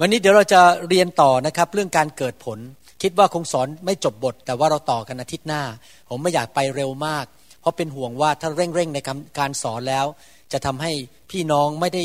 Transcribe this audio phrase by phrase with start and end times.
[0.00, 2.58] วันนี้เดี๋ยวเราจะเรียนต่อนะครับเรื่องการเกิดผล
[3.02, 5.62] คิดว่าคงสอนไม่จบบท แต่ว่าเราต่อกันอาทิตย์หน้า
[6.08, 7.24] ผมไม่อยากไปเร็วมาก
[7.60, 8.98] เพราะเป็นห่วงว่าถ้าเร่งๆใน
[9.38, 10.06] การสอนแล้ว
[10.52, 10.92] จะทำให้
[11.30, 12.04] พี่น้องไม่ได้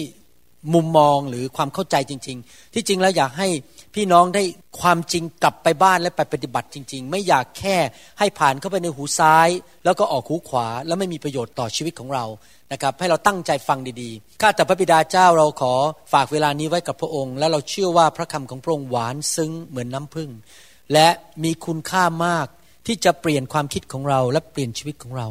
[0.74, 3.48] มุมมองหรือความเข้าใจจริง ๆ ที่จริงแล้วอยากให้
[3.96, 4.44] พี่น้องได้
[4.82, 7.78] ความจริงกลับไปบ้านและไปปฏิบัติจริง ๆ ไม่อยากแค่
[8.20, 9.50] ให้ผ่านเข้าไปในหูซ้าย
[9.86, 12.26] แล้วก็ออกหูขวา แล้วไม่มีประโยชน์ต่อชีวิตของเรา
[12.72, 15.74] นะครับให้เราตั้งใจฟังดีๆ ข้าแต่พระบิดาเจ้าเราขอ
[16.14, 20.30] ฝากเวลานี้ไว้กับพระองค์ และเราเชื่อว่าพระคำของพระองค์หวานซึ้งเหมือนน้ำผึ้ง
[20.94, 21.08] และ
[21.44, 22.48] มีคุณค่ามาก
[22.88, 25.28] ที่จะเปลี่ยนความคิดของเราและเปลี่ยนชีวิตของเรา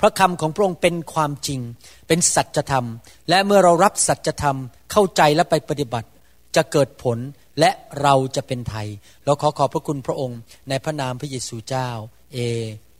[0.00, 1.60] พระคำของพระองค์เป็นความจริง
[2.08, 2.86] เป็นสัจธรรม
[3.28, 4.58] และเมื่อเรารับสัจธรรม
[4.92, 6.08] เข้าใจและไปปฏิบัติ
[6.56, 7.18] จะเกิดผล
[7.60, 7.70] และ
[8.02, 8.88] เราจะเป็นไทย
[9.24, 10.38] เราขอขอบพระคุณพระองค์
[10.68, 11.88] ในพระนามพระเยซูเจ้า
[12.34, 12.38] เอ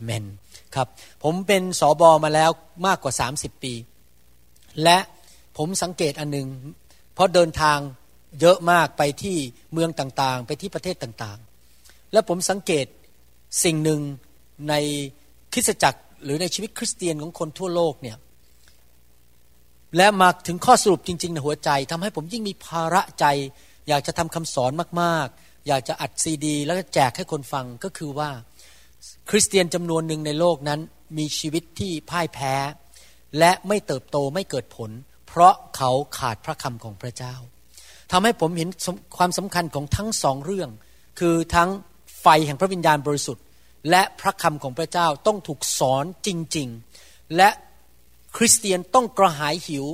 [0.03, 0.25] เมน
[0.77, 0.89] ครับ
[1.25, 2.51] ผมเป็นสอบอมาแล้ว
[2.87, 3.75] มากกว่า 30 ปี
[4.83, 4.99] และ
[5.57, 6.49] ผมสังเกตอันหนึง
[7.15, 7.79] เพราะเดินทาง
[8.41, 9.37] เยอะมากไปที่
[9.73, 12.87] เมืองต่างๆ ไปที่ประเทศต่างๆ และผมสังเกต
[13.65, 14.01] สิ่งหนึ่ง
[14.69, 14.75] ใน
[15.53, 18.17] คริสตจักรหรือในชีวิตคริสเตียนของคนทั่วโลกเนี่ย
[19.97, 23.27] และมาถึงข้อสรุปจริง ๆ ในหัวใจทำให้ผมยิ่งมีภาระใจ
[23.89, 28.31] อยากจะทำคำสอนมากๆ อยากจะอัดซีดี แล้วก็แจกให้คนฟังก็คือว่า
[29.31, 30.81] คริสเตียนจำนวนหนึ่งในโลกนั้น
[31.19, 32.55] มีชีวิตที่พ่ายแพ้
[33.39, 34.91] และไม่เติบโตไม่เกิดผล
[35.27, 37.35] เพราะเขาขาดพระคำของพระเจ้า
[38.13, 38.69] ทำให้ผมเห็น
[39.17, 40.71] ความสำคัญของทั้งสองเรื่อง
[41.19, 41.71] คือทั้ง
[42.21, 43.45] ไฟแห่งพระวิญญาณบริสุทธิ์
[43.91, 46.69] และพระคำของพระเจ้าต้องถูกสอนจริง
[47.03, 47.49] ๆ และ
[48.37, 49.87] คริสเตียนต้องกระหายหิว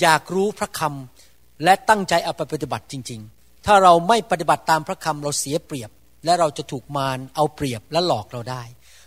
[0.00, 5.90] อยากรู้พระคำและตั้งใจเอาไปปฏิบัติจริง ๆ ถ้าเราไม่ปฏิบัติตามพระคำเราเสียเปรียบ
[6.24, 8.62] และเราจะถูกมารเอาเปรียบและหลอกเราได้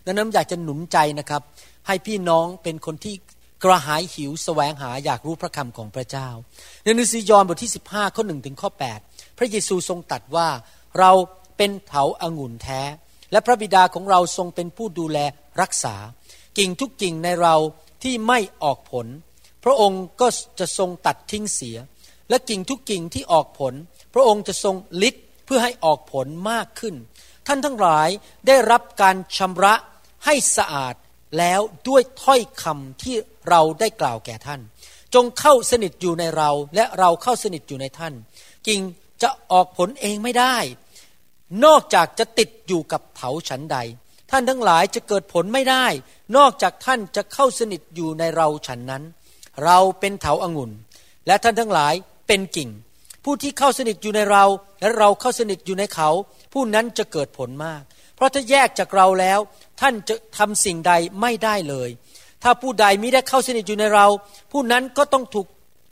[0.05, 1.41] ดังนั้นอยากจะหนุนใจนะครับ
[1.87, 3.15] ให้พี่น้องเป็นคนที่
[3.63, 6.27] กระหายหิวสแสวงหาอยากรู้พระคำของพระเจ้า
[6.83, 8.69] ในหนังสือยอห์นบทที่ 15 ข้อหนึ่งถึงข้อ
[9.03, 10.47] 8 พระเยซูทรงตรัสว่า
[10.99, 11.11] เรา
[11.57, 12.81] เป็นเถาอางุ่นแท้
[13.31, 15.17] และพระบิดาของเราทรงเป็นผู้ดูแล
[15.61, 15.95] รักษา
[16.57, 17.55] กิ่งทุกกิ่งในเรา
[18.03, 19.07] ที่ไม่ออกผล
[19.63, 20.27] พระองค์ก็
[20.59, 21.77] จะทรงตัดทิ้งเสีย
[22.29, 23.73] และกิ่งทุกกิ่งที่ออกผล
[24.13, 25.15] พระองค์จะทรงลิด
[25.45, 26.95] เพื่อให้ออกผลมากขึ้น
[27.47, 28.09] ท่านทั้งหลาย
[28.47, 29.73] ได้รับการชำระ
[30.25, 30.95] ให้สะอาด
[31.37, 33.15] แล้วด้วยถ้อยคำที่
[33.49, 34.61] เราได้กล่าวแก่ท่าน
[35.13, 38.13] จงเข้าสนิทอยู่ในเราและเราเข้าสนิทอยู่ในท่าน
[38.67, 38.81] กิ่ง
[39.21, 40.57] จะออกผลเองไม่ได้
[41.65, 43.77] นอกจากจะติดอยู่กับเถาฉันใด
[44.31, 45.85] ท่านทั้งหลายจะเกิดผลไม่ได้
[46.37, 49.03] นอกจากท่านจะเข้าสนิทอยู่ในเราฉันนั้น
[49.65, 50.71] เราเป็นเถาอางุ่น
[51.27, 51.93] และท่านทั้งหลาย
[52.27, 52.69] เป็นกิ่ง
[53.23, 54.43] ผู้ที่เข้าสนิทอยู่ในเรา
[54.81, 56.09] และเราเข้าสนิทอยู่ในเขา
[56.53, 57.81] ผู้นั้นจะเกิดผลมาก
[58.15, 59.39] เพราะถ้าแยกจากเราแล้ว
[59.81, 61.89] ท่านจะทำสิ่งใดไม่ได้เลย
[62.43, 64.05] ถ้าผู้ใดมิได้เข้าสนิทอยู่ในเรา
[64.51, 65.47] ผู้นั้นก็ต้องถูก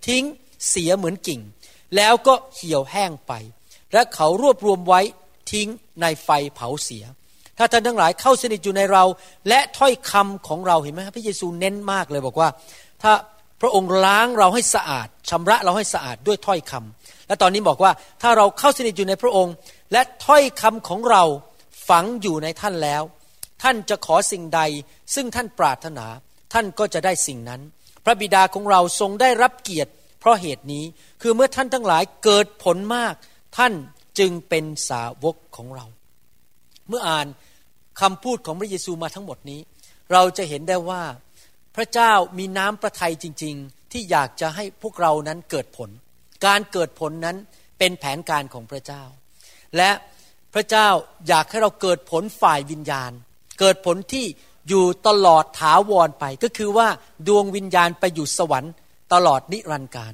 [0.07, 0.23] ทิ้ง
[0.69, 1.41] เสียเหมือนกิ่ง
[1.95, 3.33] แล้วก็เหี่ยวแห้งไป
[3.93, 5.01] และเขารวบรวมไว้
[5.51, 5.67] ทิ้ง
[6.01, 7.03] ในไฟเผาเสีย
[7.57, 9.03] ถ้าท่านทั้งหลายเข้าสนิทอยู่ในเรา
[9.49, 12.49] และถ้อยคำของเราเห็นไหมพระเยซูเน้นมากเลยบอกว่า
[13.01, 13.11] ถ้า
[13.61, 17.91] พระองค์ล้างเราให้สะอาดชำระเราให้สะอาดด้วยถ้อยคำและตอนนี้บอกว่า
[18.21, 19.53] ถ้าเราเข้าสนิทอยู่ในพระองค์
[19.91, 21.23] และถ้อยคำของเรา
[21.89, 23.03] ฝังอยู่ในท่านแล้ว
[23.63, 24.61] ท่านจะขอสิ่งใด
[25.15, 26.05] ซึ่งท่านปรารถนา
[26.53, 27.61] ท่านก็จะได้สิ่งนั้น
[28.05, 30.83] พระบิดาของเราทรงได้รับเกียรติ เพราะเหตุนี้
[31.21, 33.13] คือเมื่อท่านทั้งหลายเกิดผลมาก
[33.57, 33.73] ท่าน
[34.19, 35.85] จึงเป็นสาวกของเรา
[36.87, 37.27] เมื่ออ่าน
[38.01, 39.59] คำพูดของพระเยซูมาทั้งหมดนี้
[40.11, 41.01] เราจะเห็นได้ว่า
[41.75, 45.89] พระเจ้ามีน้ำประทัยจริง ๆ ที่อยากจะให้พวกเรานั้นเกิดผล
[46.45, 47.37] การเกิดผลนั้น
[47.77, 49.03] เป็นแผนการของพระเจ้า
[49.77, 49.91] และ
[50.53, 50.87] พระเจ้า
[51.27, 53.11] อยากให้เราเกิดผลฝ่ายวิญญาณ
[53.59, 54.25] เกิดผลที่
[54.69, 56.87] อยู่ตลอดถาวรไป ก็คือว่า
[57.27, 58.73] ดวงวิญญาณไปอยู่สวรรค์
[59.13, 60.13] ตลอดนิรันดร์การ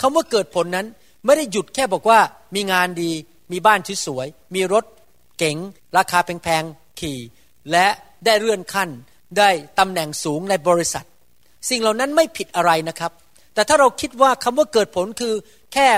[0.00, 0.86] คำว่าเกิดผลนั้น
[1.24, 2.20] ไม่ได้หยุดแค่บอกว่า
[2.54, 3.10] มีงานดี
[3.52, 4.84] มีบ้านที่สวย มีรถ
[5.38, 5.56] เก๋ง
[5.96, 7.18] ราคาแพงๆขี่
[7.70, 7.86] และ
[8.24, 8.88] ได้เลื่อนขั้น
[9.38, 11.06] ได้ตำแหน่งสูงในบริษัท
[11.68, 13.12] สิ่งเหล่านั้นไม่ผิดอะไรนะครับ
[13.54, 15.34] แต่ถ้าเราคิดว่าคำว่าเกิดผลคือ
[15.72, 15.88] แค่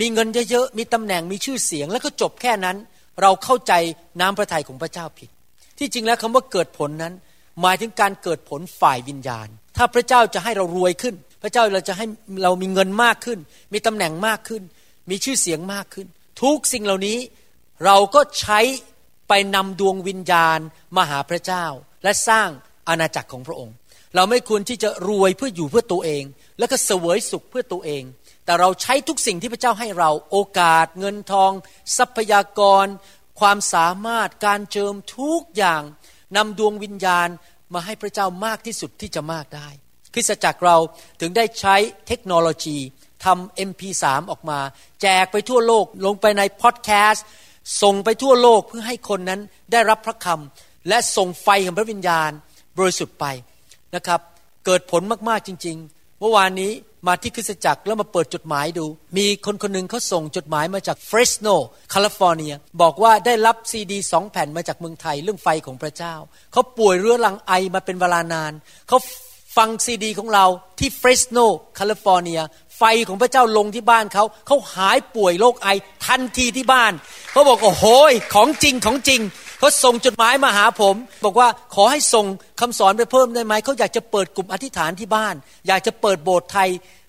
[0.00, 2.76] มีเงินเยอะๆมีตำแหน่งมีชื่อเสียง แล้วก็จบแค่นั้น
[3.22, 3.72] เราเข้าใจ
[4.20, 5.30] น้ำพระทัยของพระเจ้าผิด
[5.78, 7.14] ที่จริงแล้วคำว่าเกิดผลนั้น
[7.60, 12.06] หมายถึงการเกิดผลฝ่ายวิญญาณ ถ้าพระเจ้าจะให้เรารวยขึ้น พระเจ้าเราจะให้
[12.42, 13.38] เรามีเงินมากขึ้น
[13.72, 14.62] มีตำแหน่งมากขึ้น
[15.10, 16.06] มีชื่อเสียงมากขึ้น
[16.42, 17.18] ทุกสิ่งเหล่านี้
[17.84, 18.60] เราก็ใช้
[19.28, 20.58] ไปนำดวงวิญญาณ
[20.96, 21.64] มาหาพระเจ้า
[22.02, 22.48] และสร้าง
[22.90, 23.74] อาณาจักรของพระองค์
[24.16, 26.24] เราไม่ควรที่จะรวยเพื่ออยู่เพื่อตัวเอง
[26.58, 28.02] แล้วก็เสวยสุขเพื่อตัวเอง
[28.44, 31.52] แต่เราใช้ทุกสิ่งที่พระเจ้าให้เราโอกาส เงินทอง
[31.96, 32.86] ทรัพยากร
[33.40, 35.82] ความสามารถการเจิมทุกอย่าง
[36.36, 37.28] นำดวงวิญญาณ
[37.74, 39.68] มาให้พระเจ้ามากที่สุดที่จะมากได้
[40.14, 40.76] คริสตจักรเรา
[41.20, 41.76] ถึงได้ใช้
[42.06, 42.78] เทคโนโลยี
[43.24, 44.60] ทำ MP3 ออกมา
[45.02, 47.24] แจกไปทั่วโลกลงไปในพอดแคสต์
[47.82, 49.40] ส่งไปทั่วโลกเพื่อให้คนนั้น
[49.72, 52.30] ได้รับพระคำและส่งไฟของพระวิญญาณ
[52.78, 53.26] บริสุทธิ์ไป
[53.94, 54.20] นะครับ
[54.66, 56.72] เกิดผลมากๆจริง ๆ เมื่อวานนี้
[57.06, 58.86] มาที่คริสตจักรแล้วมาเปิดจดหมายดู
[59.16, 61.46] มีคนคนหนึ่งเขาส่งจดหมายมาจากเฟรสโน
[61.90, 66.14] แคลิฟอร์เนีย บอกว่าได้รับซีดีสองแผ่นมาจากเมืองไทยเรื่องไฟของพระเจ้า
[66.52, 68.52] เขาป่วยเรื้อรังไอมาเป็นเวลานาน
[68.88, 68.98] เขา
[69.56, 70.46] ฟังซีดีของเรา
[70.78, 71.38] ที่เฟรสโน
[71.74, 72.40] แคลิฟอร์เนีย
[72.80, 75.68] ไฟของพระเจ้าลงที่บ้านเขาเขาหายป่วยโรคไอ
[76.06, 76.92] ทันทีที่บ้าน
[77.32, 77.84] เขาบอกโอ้โห
[78.34, 79.20] ของจริงของจริง
[79.58, 80.94] เขาส่งจดหมายมาหาผม
[81.24, 82.26] บอกว่าขอให้ส่ง
[82.60, 85.34] คำสอนไปเพิ่มได้ไหมเขาอยากจะเปิดกลุ่มอธิษฐานที่บ้าน
[85.68, 86.68] อยากจะเปิดโบสถ์ไทย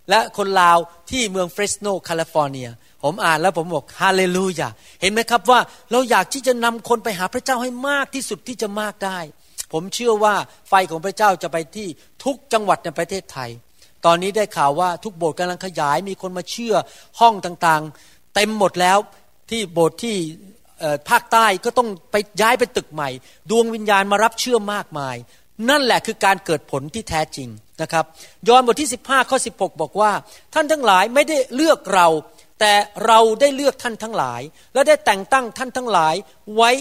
[0.10, 0.78] และคนลาว
[1.10, 2.70] ที่เมืองเฟรสโนแคลิฟอร์เนีย
[3.04, 4.70] ผมอ่านแล้วผมบอกฮาเลลูยา
[5.02, 5.60] เห็นไหมครับว่า
[5.92, 9.20] เราอยากที่จะนำคนไปหาพระเจ้าให้มากที่สุดที่จะมากได้
[9.74, 10.36] ผมเชื่อว่า
[10.70, 11.88] ไฟของพระเจ้าจะไปที่
[12.24, 13.50] ทุกจังหวัดในประเทศไทย
[14.06, 16.76] ตอนนี้ได้ข่าวว่าทุกโบสถ์กำลังขยายมีคนมาเชื่อ
[17.20, 18.98] ห้องต่างๆ เต็มหมดแล้ว
[19.50, 20.16] ที่โบสถ์ที่
[21.10, 23.10] ภาคใต้ก็ต้องไปย้ายไปตึกใหม่
[23.50, 25.16] ดวงวิญญาณมารับเชื่อมากมาย
[25.70, 27.50] นั่นแหละคือการเกิดผลที่แท้จริง
[27.82, 28.06] นะครับ
[28.48, 30.12] ยอห์นบทที่ 15ข้อ16 บอกว่า
[30.54, 32.08] ท่านทั้งหลายไม่ได้เลือกเรา
[32.60, 32.74] แต่
[33.06, 34.42] เราได้เลือกท่านทั้งหลาย
[34.74, 36.16] และได้แต่งตั้งท่านทั้งหลาย
[36.56, 36.72] ไว้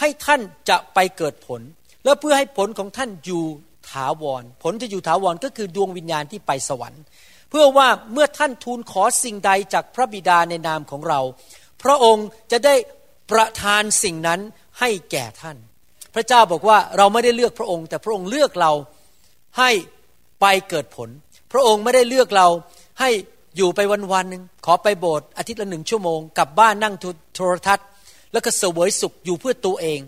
[0.00, 1.60] ให้ท่านจะไปเกิดผล
[2.04, 3.44] และเพื่อให้ผลของท่านอยู่
[3.90, 7.02] ถาวร ผลจะอยู่ถาวรก็คือดวงวิญญาณที่ไปสวรรค์
[7.50, 11.20] เพื่อว่าเมื่อท่านทูลขอสิ่งใดจากพระบิดาในนามของเรา
[11.82, 12.74] พระองค์จะได้
[13.30, 14.40] ประทานสิ่งนั้น
[14.80, 15.56] ให้แก่ท่าน
[16.14, 18.72] พระเจ้าบอกว่าเราไม่ได้เลือกพระองค์ แต่พระองค์เลือกเรา
[19.58, 19.70] ให้
[20.40, 21.08] ไปเกิดผล
[21.52, 22.46] พระองค์ไม่ได้เลือกเรา
[23.00, 23.10] ให้
[23.56, 26.94] อยู่ไปวันวันหนึ่งขอไปโบสถ์อาทิตย์ละหนึ่งชั่วโมงกลับบ้านนั่ง
[27.34, 27.86] โทรทัศน์
[28.32, 30.00] แล้วก็เสวยสุขอยู่เพื่อตัวเอง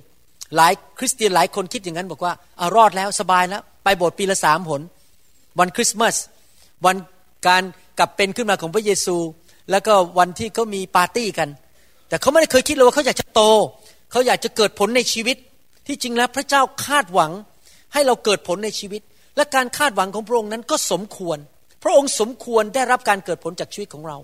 [0.57, 4.83] หลายคริสเตียนหลายคนคิดอย่างนั้นบอกว่าอารอดแล้วสบายแล้ว ไปโบสถ์ปีละสามหน
[5.59, 6.17] วันคริสต์มาส
[6.87, 6.97] วัน
[7.49, 7.63] การ
[7.99, 9.17] กลับเป็นขึ้นมาของพระเยซู
[9.71, 11.49] แล้วก็วันที่เขามีปาร์ตี้กัน
[12.09, 13.43] แต่เขาไม่ได้เคยคิดเลยว่าเขาอยากจะโต
[14.11, 15.37] เขาอยากจะเกิดผลในชีวิต
[15.87, 17.33] ที่จริงแล้วพระเจ้าคาดหวัง
[17.93, 19.03] ให้เราเกิดผลในชีวิต
[19.37, 21.39] และการคาดหวังของพระองค์นั้นก็สมควร
[21.83, 24.19] พระองค์สมควรได้รับการเกิดผลจากชีวิตของเรา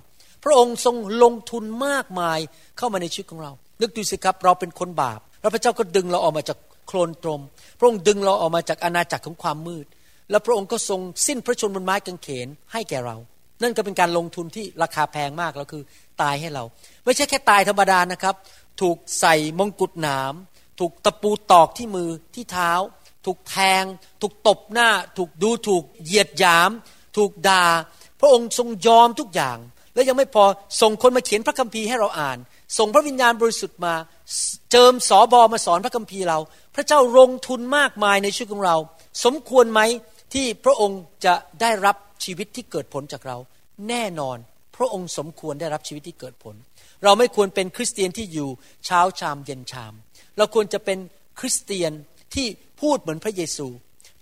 [0.45, 2.39] พระองค์ทรงลงทุนมากมาย
[2.79, 7.41] เข้ามาในชีวิตของเรานึกดูสิครับเราเป็นคนบาป แล้วพระเจ้าก็ดึงเราออกมาจากโคลนตรม
[7.79, 9.87] พระองค์ดึงเราออกมาจากอาณาจักรของความมืด
[10.31, 13.17] แล้วพระองค์ก็ทรงสิ้นพระชนบนไม้กางเขนให้แก่เรา
[13.63, 15.83] นั่นก็เป็นการลงทุนที่ราคาแพงมากแล้วคือ
[16.23, 16.65] ตายให้เรา
[17.05, 18.35] ไม่ใช่แค่ตายธรรมดานะครับ
[18.81, 20.35] ถูกใส่มงกุฎหนาม
[20.81, 22.73] ถูกตะปูตอกที่มือที่เท้า
[23.27, 23.85] ถูกแทง
[24.21, 24.89] ถูกตบหน้า
[25.19, 26.71] ถูกดูถูกเหยียดหยาม
[27.17, 27.65] ถูกด่า
[28.21, 29.59] พระองค์ทรงยอมทุกอย่าง
[29.95, 30.45] และยังไม่พอ
[30.81, 32.39] ส่งคนมาเขียนพระคัมภีร์ให้เราอ่าน
[32.79, 33.95] ส่งพระวิญญาณบริสุทธิ์มา
[34.71, 36.39] เจิมสอบอมาสอนพระคัมภีร์เรา
[36.75, 38.77] พระเจ้าลงทุนมากมายในชีวิตของเรา
[39.25, 39.81] สมควรไหม
[40.35, 43.37] ที่พระองค์จะได้รับชีวิตที่เกิดผลจากเรา
[43.89, 44.37] แน่นอน
[44.77, 46.55] พระองค์สมควรได้รับชีวิตที่เกิดผล
[47.05, 48.49] เราไม่ควรเป็นคริสเตียนที่อยู่
[48.87, 49.93] เช้าชามเย็นชาม
[50.37, 50.99] เราควรจะเป็น
[51.41, 51.93] คริสเตียน
[52.35, 52.47] ที่
[52.81, 53.67] พูดเหมือนพระเยซู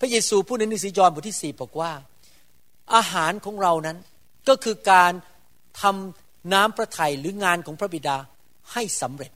[0.01, 1.93] พระเยซูพูดในหนังสือยอห์นบทที่สี่บอกว่า
[2.95, 3.99] อาหารของเรานั้น
[4.49, 5.13] ก็คือการ
[5.81, 8.17] ทำน้ำพระทัยหรืองานของพระบิดา
[8.73, 9.33] ให้สำเร็จ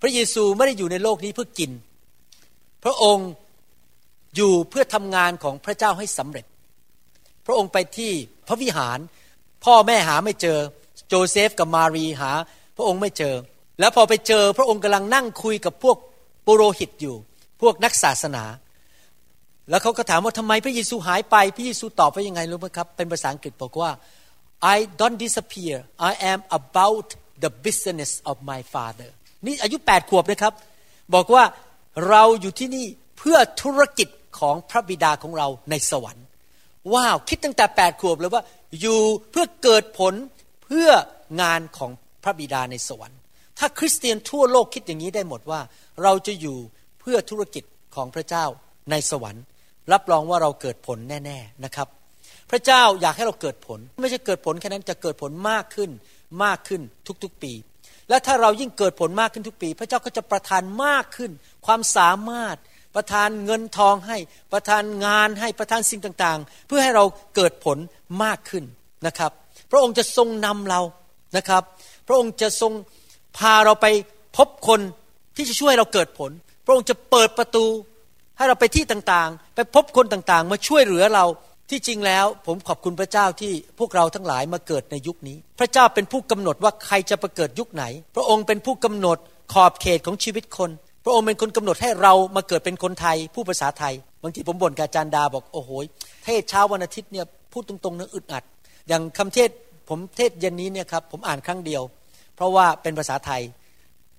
[0.00, 1.70] พระเยซูไม่ได้อยู่ในโลกนี้เพื่อกิน
[2.84, 3.28] พระองค์
[4.36, 6.46] อยู่เพื่อทำงานของพระเจ้าให้สำเร็จ
[7.46, 8.12] พระองค์ไปที่
[8.48, 8.98] พระวิหาร
[9.64, 10.58] พ่อแม่หาไม่เจอ
[11.08, 12.30] โจเซฟกับมารีหา
[12.76, 13.34] พระองค์ไม่เจอ
[13.80, 15.96] แล้วพอไปเจอพระองค์กำลังนั่งคุยกับพวก
[16.46, 17.16] ปุโรหิตอยู่
[17.60, 18.44] พวกนักศาสนา
[19.70, 23.90] แล้วเขาก็ถามว่าทำไมพระเยซูหายไป พระเยซูตอบว่ายังไงรู้ไหมครับ เป็นภาษาอังกฤษบอกว่า
[24.74, 25.76] I don't disappear
[26.10, 27.08] I am about
[27.42, 29.10] the business of my father
[29.46, 30.54] นี่อายุแปดขวบนะครับ
[31.14, 31.44] บอกว่า
[32.08, 32.86] เราอยู่ที่นี่
[33.18, 36.26] เพื่อธุรกิจของพระบิดาของเราในสวรรค์
[36.92, 38.42] ว้าวคิดตั้งแต่แปดขวบเลยว่า
[38.80, 40.14] อยู่เพื่อเกิดผล
[40.64, 40.88] เพื่อ
[41.40, 41.90] งานของ
[42.24, 43.18] พระบิดาในสวรรค์
[43.58, 45.60] ถ้าคริสเตียนทั่วโลกคิดอย่างนี้ได้หมดว่า
[46.02, 46.56] เราจะอยู่
[47.00, 48.44] เพื่อธุรกิจของพระเจ้า
[48.90, 49.44] ในสวรรค์
[49.92, 51.88] รับรองว่าเราเกิดผลแน่ ๆนะครับ
[52.50, 55.90] พระเจ้าอยากให้เราเกิดผล ไม่ใช่เกิดผลแค่นั้นจะเกิดผลมากขึ้น
[56.44, 56.82] มากขึ้น
[57.22, 57.52] ทุกๆปี
[58.10, 61.30] และถ้าเรายิ่งเกิดผลมากขึ้นทุกปี พระเจ้าก็จะประทานมากขึ้น
[61.66, 62.56] ความสามารถ
[62.94, 64.16] ประทานเงินทองให้
[64.52, 67.04] ประทานงานให้ ประทานสิ่งต่างๆ เพื่อให้เรา
[67.36, 67.78] เกิดผล
[68.24, 68.64] มากขึ้น
[69.06, 69.32] นะครับ
[69.70, 70.80] พระองค์จะทรงนำเรา
[71.36, 71.62] นะครับ
[72.06, 72.72] พระองค์จะทรง
[73.38, 73.86] พาเราไป
[74.36, 74.80] พบคน
[75.36, 76.30] ที่จะช่วยเราเกิดผล
[76.64, 77.66] พระองค์จะเปิดประตู
[78.36, 81.24] ให้เราไปที่ต่างๆ ไปพบคนต่างๆ มาช่วยเหลือเรา
[81.70, 87.84] ที่จริงแล้วผมขอบคุณพระเจ้าที่พวกเราทั้งหลายมาเกิดในยุคนี้ พระเจ้าเป็นผู้กำหนดว่าใครจะประเกิดยุคไหน
[88.16, 89.18] พระองค์เป็นผู้กำหนด
[89.52, 90.70] ขอบเขตของชีวิตคน
[91.04, 95.70] พระองค์เป็นคนกำหนดให้เรามาเกิดเป็นคนไทย ผู้ภาษาไทย บางทีผมบ่นกับอาจารย์ดาบอกโอ้โห
[96.24, 98.44] เทศเช้าวันอาทิตย์เนี่ยพูดตรงๆนะอึดอัด
[98.88, 99.50] อย่างคำเทศ
[99.88, 101.82] ผมเทศเย็นนี้เนี่ยครับผมอ่านครั้งเดียว
[102.36, 103.42] เพราะว่าเป็นภาษาไทย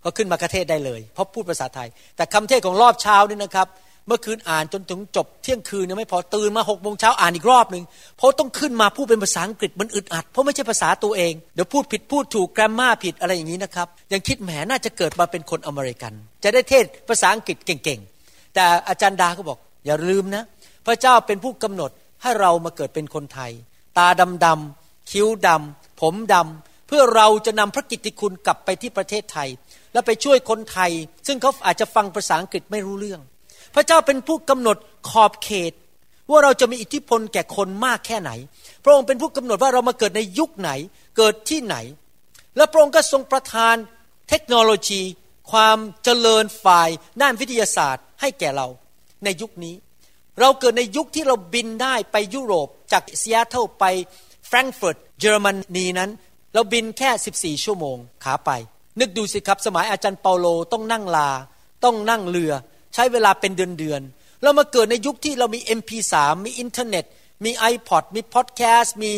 [0.04, 3.68] ก็ขึ้นมากระเทศได้เลย เพราะพูดภาษาไทย แต่คำเทศของรอบเช้านี่นะครับ
[4.12, 7.84] มื่อคืนอ่านจนถึงจบเที่ยงคืนยังไม่พอตื่นมาหกโมงเช้าอ่านอีกรอบหนึ่ง
[8.18, 16.14] เพราะต้องขึ้นมาพูดเป็นภาษาอังกฤษมันอึดอัด เพราะไม่ใช่ภาษาตัวเอง เดี๋ยวพูดผิดพูดถูกแกรมมาผิดอะไรอย่างนี้นะครับ ยังคิดแหมน่าจะเกิดมาเป็นคนอเมริกัน
[16.44, 20.44] จะได้เทศภาษาอังกฤษเก่งๆ แต่อาจารย์ดาก็บอก อย่าลืมนะ
[20.86, 21.92] พระเจ้าเป็นผู้กำหนด
[22.22, 23.52] ให้เรามาเกิดเป็นคนไทย
[23.98, 24.08] ตา
[24.46, 29.50] ดำๆคิ้วดำผมดำเพื่อเราจะนำพระกิตติคุณกลับไปที่ประเทศไทย
[29.94, 30.92] แล้วไปช่วยคนไทย
[31.28, 33.22] ซึ่งเขาอาจจะฟังภาษาอังกฤษไม่รู้เรื่อง
[33.76, 34.78] พระเจ้าเป็นผู้กำหนด
[35.10, 35.74] ขอบเขต
[36.30, 38.32] ว่าเราจะมีอิทธิพลแก่คนมากแค่ไหน
[38.84, 40.72] พระองค์เป็นผู้กำหนดว่าเรามาเกิดในยุคไหน
[41.18, 41.76] เกิดที่ไหน
[42.58, 43.76] และพระองค์ก็ทรงประทาน
[44.30, 45.02] เทคโนโลยี
[45.52, 46.90] ความเจริญฝ่าย
[47.22, 48.68] ด้านวิทยาศาสตร์ ให้แก่เรา
[49.24, 49.76] ในยุคนี้
[50.40, 53.86] เราเกิดในยุคที่เราบินได้ไปยุโรปจากซีแอตเทิลไป
[54.48, 56.10] แฟรงก์เฟิร์ตเยอรมนีนั้น
[56.54, 58.52] เราบินแค่ 14 ชั่วโมงขาไป
[59.00, 61.30] นึกดูสิครับสมัยอาจารย์เปาโลต้องนั่งลา
[61.84, 62.54] ต้องนั่งเรือ
[62.94, 64.02] ใช้เวลาเป็นเดือนเดือน
[64.44, 66.14] เรามาเกิดในยุคที่เรามี MP3
[66.46, 67.06] มีอินเทอร์เน็ต
[67.46, 69.12] มี iPod มีพอดแคสต์มี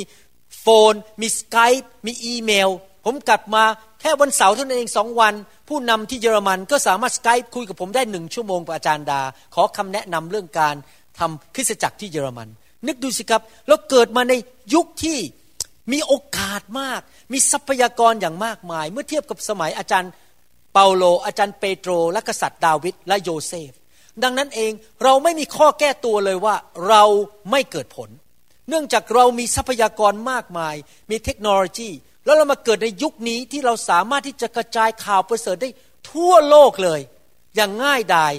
[0.59, 1.71] iPhone มี Skype
[2.05, 2.69] มีอีเมล
[3.05, 3.63] ผมกลับมา
[4.01, 5.33] แค่วันเสาร์เท่านั้นเองสองวัน
[5.69, 9.21] ผู้นำที่เยอรมันก็สามารถ Skype คุยกับผมได้หนึ่งชั่วโมงกับอาจารย์ดา
[9.55, 10.75] ขอคำแนะนำเรื่องการ
[11.19, 12.47] ทำคริสตจักรที่เยอรมัน
[12.87, 14.33] นึกดูสิครับเราเกิดมาใน
[14.73, 15.19] ยุคที่
[15.91, 17.01] มีโอกาสมาก
[17.31, 20.11] มีทรัพยากรอย่างมากมาย เมื่อเทียบกับสมัยอาจารย์
[20.73, 23.71] เปาโล อาจารย์เปโตร และกษัตริย์ดาวิดและโยเซฟ
[24.23, 24.71] ดังนั้นเอง
[25.03, 26.55] เราไม่มีข้อแก้ตัวเลยว่า
[26.87, 27.03] เรา
[27.51, 28.09] ไม่เกิดผล
[28.69, 30.75] เนื่องจากเรามีทรัพยากรมากมาย
[31.11, 31.89] มีเทคโนโลยี
[32.25, 35.69] แล้วเรามาเกิดในยุคนี้ที่เราสามารถที่จะกระจายข่าวประเสริฐได้
[36.11, 37.01] ทั่วโลกเลย
[37.55, 38.33] อย่างง่ายดาย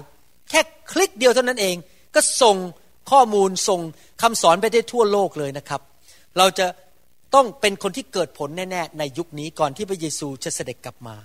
[0.50, 0.60] แค่
[0.90, 1.76] คลิกเดียวเท่านั้นเอง
[2.14, 2.56] ก็ส่ง
[3.10, 3.80] ข้อมูลส่ง
[4.22, 5.80] คำสอนไปได้ทั่วโลกเลยนะครับ
[6.38, 6.66] เราจะ
[7.34, 11.16] ต้องเป็นคนที่เกิดผลแน่ ๆ ในยุคนี้ก่อนที่พระเยซูจะเสด็จกลับมา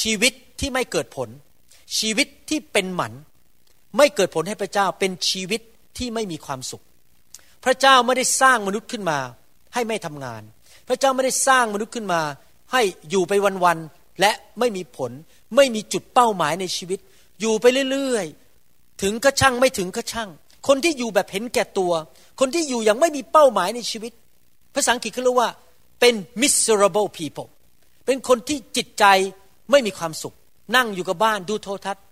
[0.00, 1.28] ชีวิตที่ไม่เกิดผล
[1.98, 3.12] ชีวิตที่เป็นหมัน
[3.96, 5.60] ไม่เกิดผลให้พระเจ้าเป็นชีวิต
[5.98, 6.84] ที่ไม่มีความสุข
[7.64, 9.18] พระเจ้าไม่ได้สร้างมนุษย์ขึ้นมา
[9.74, 10.42] ให้ไม่ทำงาน
[10.88, 12.20] พระเจ้าไม่ได้สร้างมนุษย์ขึ้นมา
[12.72, 13.32] ให้อยู่ไป
[13.64, 15.10] วันๆและไม่มีผล
[15.56, 16.98] ไม่มีจุดเป้าหมายในชีวิต
[17.40, 20.30] อยู่ไปเรื่อยๆ ถึงก็ช่างไม่ถึงก็ช่าง
[20.68, 21.92] คนที่อยู่แบบเห็นแก่ตัว
[22.40, 24.12] คนที่อยู่อย่างไม่มีเป้าหมายในชีวิต
[24.74, 25.50] ภาษาอังกฤษเขาเรียกว่า
[26.00, 27.48] เป็น miserable people
[28.06, 29.04] เป็นคนที่จิตใจ
[29.70, 30.34] ไม่มีความสุข
[30.76, 32.04] นั่งอยู่กับบ้านดูโทรทัศน์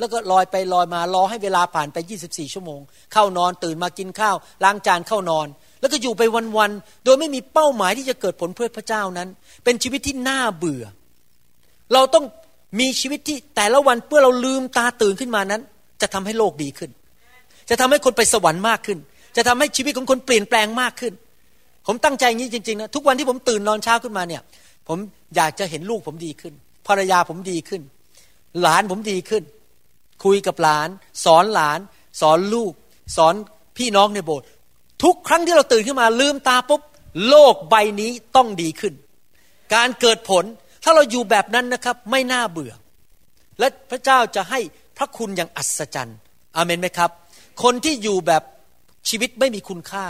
[0.00, 1.96] แล้วก็ลอยไปลอยมารอให้เวลาผ่านไป
[2.26, 2.80] 24 ชั่วโมง
[3.12, 5.46] เข้านอนตื่นมากินข้าว ล้างจานเข้านอน
[5.80, 6.22] แล้วก็อยู่ไป
[6.58, 9.28] วันๆโดยไม่มีเป้าหมายที่จะเกิดผลเพื่อพระเจ้านั้น
[9.64, 10.84] เป็นชีวิตที่น่าเบื่อ
[11.92, 12.24] เราต้อง
[12.80, 15.62] มีชีวิตที่แต่ละวันเพื่อเราลืมตาตื่นขึ้นมานั้น
[16.02, 16.90] จะทำให้โลกดีขึ้น
[17.70, 18.98] จะทำให้คนไปสวรรค์มากขึ้น
[19.36, 21.12] จะทำให้ชีวิตของคนเปลี่ยนแปลงมากขึ้น
[21.86, 24.42] ผมตั้งใจอย่างนี้จริงๆนะทุกวันที่ผมตื่นนอนเช้าขึ้นมาเนี่ย
[24.88, 24.98] ผม
[25.36, 26.54] อยากจะเห็นลูกผมดีขึ้น
[26.86, 27.82] ภรรยาผมดีขึ้น
[28.60, 29.42] หลานผมดีขึ้น
[30.24, 30.88] คุยกับหลาน
[31.24, 31.78] สอนหลาน
[32.20, 32.72] สอนลูก
[33.16, 33.34] สอน
[33.78, 34.46] พี่น้องในโบสถ์
[35.02, 36.80] ทุกครั้งที่เราตื่นขึ้นมาลืมตาปุ๊บ
[37.28, 38.94] โลกใบนี้ต้องดีขึ้น
[39.74, 40.44] การเกิดผล
[40.82, 42.72] ถ้าเราอยู่แบบนั้นนะครับไม่น่าเบื่อ
[43.58, 44.60] และพระเจ้าจะให้
[44.96, 46.18] พระคุณอย่างอัศจรรย์
[46.56, 47.10] อเมนไหมครับ
[47.62, 48.42] คนที่อยู่แบบ
[49.08, 50.06] ชีวิตไม่มีคุณค่า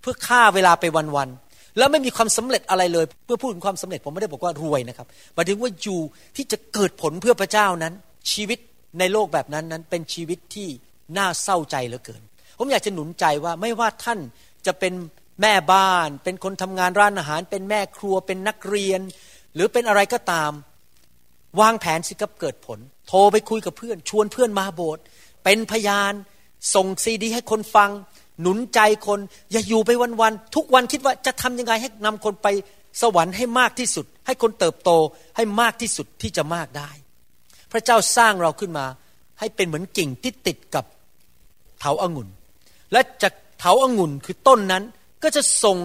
[0.00, 0.84] เพื่อฆ่าเวลาไป
[1.16, 1.47] วันๆ
[1.78, 6.00] แล้วไม่มีความสำเร็จอะไรเลย เพื่อพูดถึงความสำเร็จผมไม่ได้บอกว่ารวยนะครับหมายถึงว่าอยู่
[6.36, 7.94] ที่จะเกิดผลเพื่อพระเจ้านั้น
[8.32, 8.58] ชีวิต
[8.98, 10.68] ในโลกแบบนั้นนั้นเป็นชีวิตที่
[11.16, 12.22] น่าเศร้าใจเหลือเกิน
[12.58, 14.18] ผมอยากจะหนุนใจว่าไม่ว่าท่าน
[14.66, 14.92] จะเป็น
[15.42, 19.00] แม่บ้าน เป็นคนทำงานร้านอาหาร เป็นแม่ครัวเป็นนักเรียน
[19.54, 20.52] หรือเป็นอะไรก็ตาม
[21.60, 25.02] วางแผนสิครับเกิดผล โทรไปคุยกับเพื่อน ชวนเพื่อนมาโบสถ์
[25.44, 26.12] เป็นพยาน
[26.74, 27.90] ส่งซีดีให้คนฟัง
[28.40, 29.18] หนุนใจคน
[29.52, 29.90] อย่าอยู่ไป
[30.20, 32.46] วันๆทุกวันคิดว่าจะทำยังไงให้นำคนไป
[33.02, 34.90] สวรรค์ให้มากที่สุด ให้คนเติบโต
[35.36, 36.90] ให้มากที่สุดที่จะมากได้
[37.72, 38.86] พระเจ้าสร้างเราขึ้นมา
[39.38, 40.84] ให้เป็นเหมือนกิ่งที่ติดกับ
[41.80, 42.28] เถาอางุ่น
[42.92, 44.84] และจากเถาอางุ่นคือต้นนั้น
[45.22, 45.78] ก็จะส่ง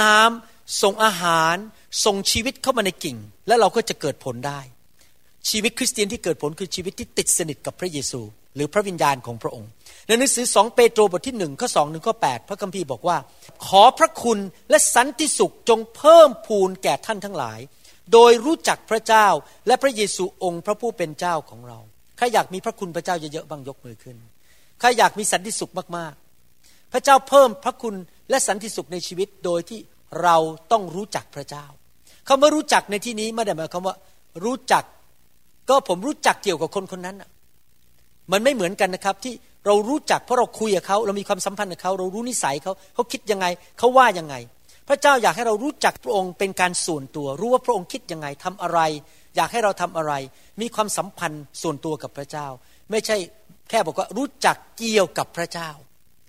[0.00, 1.56] น้ำส่งอาหาร
[2.04, 4.60] ส่งชีวิตเข้ามาในกิ่ง และเราก็จะเกิดผลได้
[5.48, 8.20] ชีวิตคริสเตียนที่เกิดผลคือชีวิตที่ติดสนิทกับพระเยซู
[8.56, 9.70] หรือพระวิญญาณของพระองค์
[10.06, 13.16] ในหนังสือสองเปโตรบทที่หนึ่งข้อสองหนึ่งข้อแปดพระคัมภีร์บอกว่า
[13.66, 14.38] ขอพระคุณ
[14.70, 17.58] และสันติสุขจงเพิ่มพูนแก่ท่านทั้งหลาย
[18.12, 19.26] โดยรู้จักพระเจ้า
[19.66, 21.78] และพระเยซูองค์พระผู้เป็นเจ้าของเรา
[22.16, 24.16] ใครอยากมีพระคุณพระเจ้าเยอะๆบ้างยกมือขึ้น
[24.80, 27.94] ใครอยากมีสันติสุขมากๆ พระเจ้าเพิ่มพระคุณ
[28.30, 29.80] และสันติสุขในชีวิตโดยที่
[30.22, 30.36] เรา
[30.72, 31.66] ต้องรู้จักพระเจ้า
[32.28, 33.96] คำว่ารู้จักในที่นี้ไม่ได้หมายความว่า
[34.44, 34.84] รู้จัก
[35.68, 37.16] ก็ผมรู้จักเกี่ยวกับคนคนนั้น
[38.32, 39.34] มันไม่เหมือนกันนะครับที่
[39.66, 43.46] เรารู้จักเพราะเราคุยกับเขาเรามีความสัมพันธ์กับเขาเรารู้นิสัยเขาเขาคิดยังไง
[43.78, 44.34] เขาว่ายังไง
[44.88, 48.80] พระเจ้าอยากให้เรารู้จักพระองค์เป็นการส่วนตัว รู้ว่าพระองค์คิดยังไงทำอะไร
[49.36, 50.12] อยากให้เราทำอะไร
[50.60, 52.46] มีความสัมพันธ์ส่วนตัวกับพระเจ้า
[52.90, 53.16] ไม่ใช่
[53.70, 55.70] แค่บอกว่ารู้จักเกี่ยวกับพระเจ้า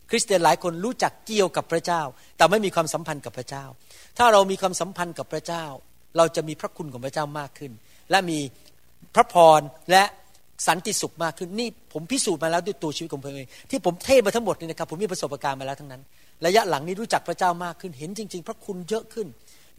[0.09, 2.01] คริสเตียนหลายคนรู้จักเกี่ยวกับพระเจ้า
[2.37, 3.65] แต่ไม่มีความสัมพันธ์กับพระเจ้า
[4.17, 5.65] ถ้าเรามีความสัมพันธ์กับพระเจ้า
[6.17, 7.71] เราจะมีพระคุณของพระเจ้ามากขึ้น
[8.11, 8.39] และมี
[9.15, 9.61] พระพร
[9.91, 10.03] และ
[10.67, 16.01] สันติสุขมากขึ้นนี่ผมพิสูจน์มาแล้วด้วยตัวชีวิตของผมเองที่ผมเทศมาทั้งหมดนี่นะครับผมมีประสบการณ์มาแล้วทั้งนั้น
[16.45, 19.27] ระยะหลังนี้รู้จักพระเจ้ามากขึ้นเห็นจริง ๆ พระคุณเยอะขึ้น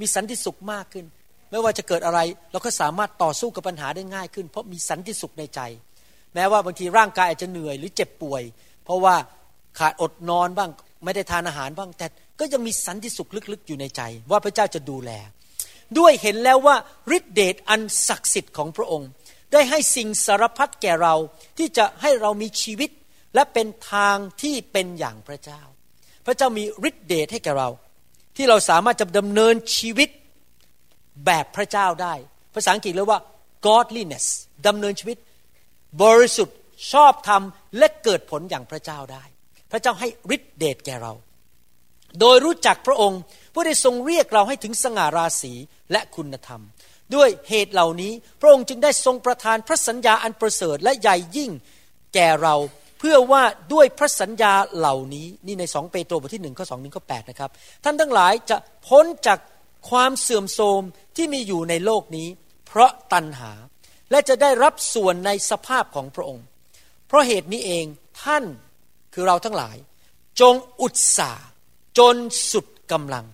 [0.01, 1.05] มีสันติสุขมากขึ้น
[1.51, 2.21] ไม่ว่าจะเกิดอะไร
[2.53, 5.61] เราก็สามารถต่อสู้กับปัญหาได้ง่ายขึ้น เพราะมีสันติสุขในใจ
[6.35, 8.43] แม้ว่าบางทีร่างกายอาจจะเหนื่อยหรือเจ็บป่วย
[8.85, 9.15] เพราะว่า
[9.79, 10.71] ขาดอดนอนบ้าง
[11.05, 12.07] ไม่ได้ทานอาหารบ้าง แต่
[12.41, 15.11] ก็ยังมีสันติสุขลึกๆ อยู่ในใจ ว่าพระเจ้าจะดูแล
[15.99, 16.77] ด้วยเห็นแล้วว่า
[17.17, 19.09] ฤทธิเดชอันศักดิ์สิทธิ์ของพระองค์
[19.53, 21.15] ได้ให้สิ่งสารพัดแก่เรา
[21.59, 22.91] ที่จะให้เรามีชีวิต
[23.35, 25.61] และเป็นทางที่เป็นอย่างพระเจ้า
[26.27, 27.69] พระเจ้ามีฤทธิเดชให้แก่เรา
[28.37, 30.09] ที่เราสามารถจะดำเนินชีวิต
[31.27, 32.15] แบบพระเจ้าได้
[32.55, 33.21] ภาษาอังกฤษเรียกว่า
[33.67, 34.27] godliness
[34.67, 35.19] ดำเนินชีวิต
[36.03, 36.57] บริสุทธิ์
[36.93, 37.43] ชอบธรรม
[37.79, 39.25] และเกิดผลอย่างพระเจ้าได้
[39.71, 41.13] พระเจ้าให้ฤทธิเดชแก่เรา
[42.21, 43.21] โดยรู้จักพระองค์
[43.53, 45.53] ผู้ได้ทรงเรียกเราให้ถึงสง่าราศี
[45.93, 46.63] และคุณธรรม
[47.15, 51.51] ด้วยเหตุเหล่านี้ พระองค์จึงได้ทรงประทานพระสัญญาอันประเสริฐและใหญ่ยิ่ง
[52.15, 52.57] แก่เรา
[52.99, 57.51] เพื่อว่าด้วยพระสัญญาเหล่านี้นี่ในสองเปโตรบทที่หนึ่งข้อสองหนึ่งข้อแปดนะครับ
[57.85, 58.57] ท่านทั้งหลายจะ
[58.89, 59.39] พ้นจาก
[59.91, 60.83] ความเสื่อมโทรม
[61.17, 62.29] ที่มีอยู่ในโลกนี้
[62.67, 63.53] เพราะตัณหา
[64.11, 66.45] และจะได้รับส่วนในสภาพของพระองค์
[67.07, 67.85] เพราะเหตุนี้เอง
[68.23, 68.45] ท่าน
[69.15, 69.77] คือเราทั้งหลาย
[70.41, 71.47] จงอุตสาห์
[71.99, 72.17] จน
[72.53, 73.27] สุดกำลัง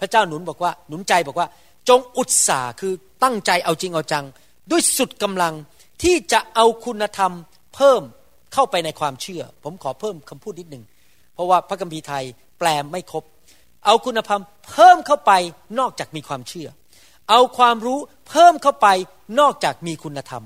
[0.00, 1.48] พระเจ้าหนุนบอกว่าหนุนใจบอกว่า
[1.88, 4.24] จงอุตสาห์คือตั้งใจเอาจริงเอาจัง
[4.70, 5.54] ด้วยสุดกำลัง
[6.02, 7.32] ที่จะเอาคุณธรรม
[7.74, 8.02] เพิ่ม
[8.54, 10.84] เข้าไปในความเชื่อ ผมขอเพิ่มคำพูดนิดหนึ่ง
[11.34, 12.24] เพราะว่าพระคัมภีร์ไทย
[12.58, 13.24] แปลไม่ครบ
[13.86, 15.32] เอาคุณธรรมเพิ่มเข้าไป
[15.78, 16.68] นอกจากมีความเชื่อ
[17.30, 17.98] เอาความรู้
[18.28, 18.88] เพิ่มเข้าไป
[19.40, 20.44] นอกจากมีคุณธรรม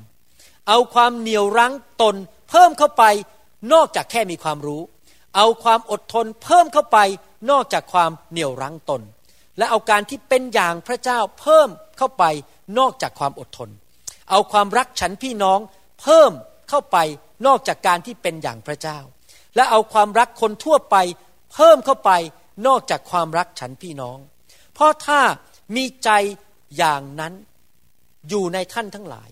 [0.69, 2.17] เอาความเหนียวรั้งตน
[2.51, 3.05] เพิ่มเข้าไป
[3.73, 4.83] นอกจากแค่มีความรู้
[5.37, 6.99] เอาความอดทนเพิ่มเข้าไป
[7.51, 9.03] นอกจากความเหนียวรั้งตน
[9.59, 12.25] และเอาการที่เป็นอย่างพระเจ้าเพิ่มเข้าไป
[12.79, 13.71] นอกจากความอดทน
[14.31, 15.59] เอาความรักฉันพี่น้อง
[16.03, 16.33] เพิ่ม
[16.69, 16.99] เข้าไป
[17.47, 18.99] นอกจากการที่เป็นอย่างพระเจ้า
[19.57, 20.97] และเอาความรักคนทั่วไป
[21.55, 22.11] เพิ่มเข้าไป
[22.67, 24.19] นอกจากความรักฉันพี่น้อง
[24.75, 25.21] เพราะถ้า
[25.77, 26.11] มีใจ
[26.77, 27.33] อย่างนั้น
[28.29, 29.31] อยู่ในท่านทั้งหลาย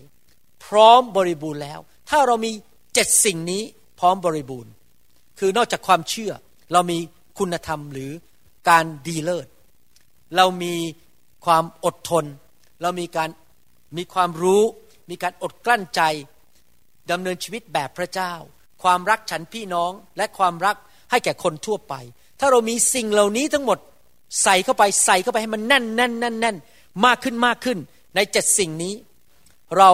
[0.65, 1.79] พร้อมบริบูรณ์แล้ว
[2.09, 2.51] ถ้าเรามี
[2.93, 3.63] เจ็ดสิ่งนี้
[3.99, 4.71] พร้อมบริบูรณ์
[5.39, 6.31] คือนอกจากความเชื่อ
[6.73, 6.97] เรามี
[7.39, 8.11] คุณธรรมหรือ
[8.69, 9.47] การดีเลิศ
[10.35, 10.75] เรามี
[11.45, 12.25] ความอดทน
[12.81, 13.29] เรามีการ
[13.97, 14.61] มีความรู้
[15.09, 16.01] มีการอดกลั้นใจ
[17.11, 18.33] ดำเนินชีวิตแบบพระเจ้า
[18.83, 20.75] ความรักฉันพี่น้องและความรัก
[21.11, 21.93] ให้แก่คนทั่วไป
[22.39, 23.79] ถ้าเรามีสิ่งเหล่านี้ทั้งหมด
[24.43, 26.55] ใส่เข้าไปใส่เข้าไปให้มันแน่นแน่นแน่นแน่น
[27.05, 27.77] มากขึ้นมากขึ้น
[28.15, 28.93] ในเจ็ดสิ่งนี้
[29.77, 29.91] เรา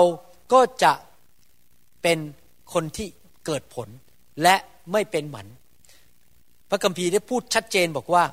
[0.53, 0.93] ก็จะ
[2.01, 2.19] เป็น
[2.73, 3.07] คนที่
[3.45, 3.87] เกิดผล
[4.43, 4.55] และ
[4.91, 5.47] ไม่เป็นหมัน
[6.69, 8.23] พระคัมภีร์ได้พูดชัดเจนบอกว่า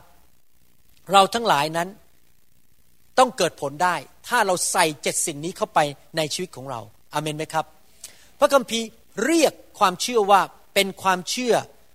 [1.12, 1.88] เราทั้งหลายนั้น
[3.19, 3.97] ต้องเกิดผลได้
[4.29, 5.79] ถ้าเราใส่เจ็ดสิ่งนี้เข้าไป
[6.17, 6.81] ในชีวิตของเรา
[7.12, 7.67] อาเมนไหมครับ
[8.38, 8.87] พระคัมภีร์
[9.25, 10.40] เรียกความเชื่อว่า
[10.75, 11.55] เป็นความเชื่อ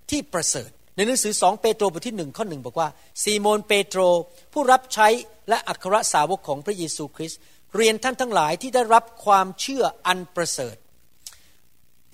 [0.10, 2.89] ที่ประเสริฐ ในหนังสือสองเปโตรบทที่หนึ่งข้อหนึ่งบอกว่า
[3.24, 4.00] ซีโมนเปโตร
[4.54, 5.08] ผู้รับใช้
[5.50, 7.39] และอัครสาวกของพระเยซูคริสต์
[7.76, 10.76] เรียนท่านทั้งหลายที่ได้รับความเชื่ออันประเสริฐ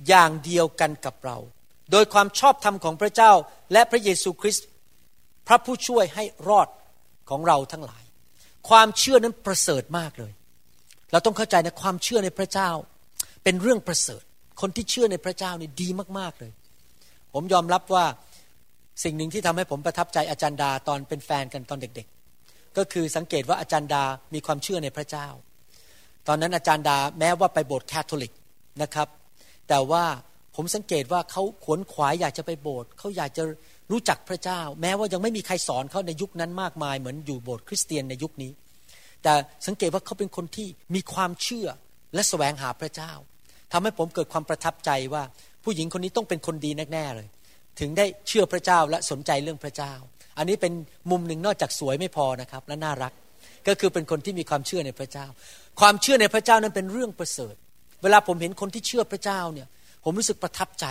[0.07, 1.37] อย่างเดียวกันกับเรา
[1.91, 3.31] โดยความชอบธรรมของพระเจ้า
[3.73, 4.65] และพระเยซูคริสต์
[5.47, 6.67] พระผู้ช่วยให้รอด
[7.29, 8.03] ของเราทั้งหลาย
[8.69, 10.33] ความเชื่อนั้นประเสริฐมากเลย
[11.11, 12.69] เราต้องเข้าใจนะความเชื่อในพระเจ้า
[13.43, 14.23] เป็นเรื่องประเสริฐ
[14.61, 16.51] คนที่เชื่อในพระเจ้านี่ดีมากๆเลย
[17.33, 18.05] ผมยอมรับว่า
[19.03, 22.07] สิ่งหนึ่งที่ทำให้ผมประทับใจอาจารย์ดาตอนเป็นแฟนกันตอนเด็ก
[22.41, 25.27] ๆ ก็คือสังเกตว่าอาจารย์ดามีความเชื่อในพระเจ้า
[26.27, 28.33] ตอนนั้นอาจารย์ดาแม้ว่าไปโบสถ์แคทอลิก
[28.81, 29.07] นะครับ
[29.69, 30.03] แต่ว่า
[30.55, 33.43] ผมสังเกตว่าเขาขวนขวายอยากจะไปโบสถ์เขาอยากจะ
[33.91, 38.51] รู้จักพระเจ้า แม้ว่ายังไม่มีใครสอนเขาในยุคนั้นมากมาย เหมือนอยู่โบสถ์คริสเตียนในยุคนี้
[39.23, 39.33] แต่
[39.67, 41.67] สังเกตว่าเขาเป็นคนที่มีความเชื่อ
[42.13, 43.11] และแสวงหาพระเจ้า
[43.71, 45.23] ทำให้ผมเกิดความประทับใจว่า
[45.63, 47.27] ผู้หญิงคนนี้ต้องเป็นคนดีแน่ๆเลย
[47.79, 49.93] ถึงได้เชื่อพระเจ้าและสนใจเรื่องพระเจ้า
[50.37, 50.73] อันนี้เป็น
[51.11, 53.13] มุมหนึ่งนอกจากสวยไม่พอนะครับและน่ารัก
[53.67, 55.25] ก็คือเป็นคนที่มีความเชื่อในพระเจ้า
[55.79, 57.55] ความเชื่อในพระเจ้านั้นเป็นเรื่องประเสริฐ
[58.03, 59.67] เวลาผมเห็นคนที่เชื่อพระเจ้าเนี่ย
[60.03, 60.85] ผมรู้สึกประทับใจ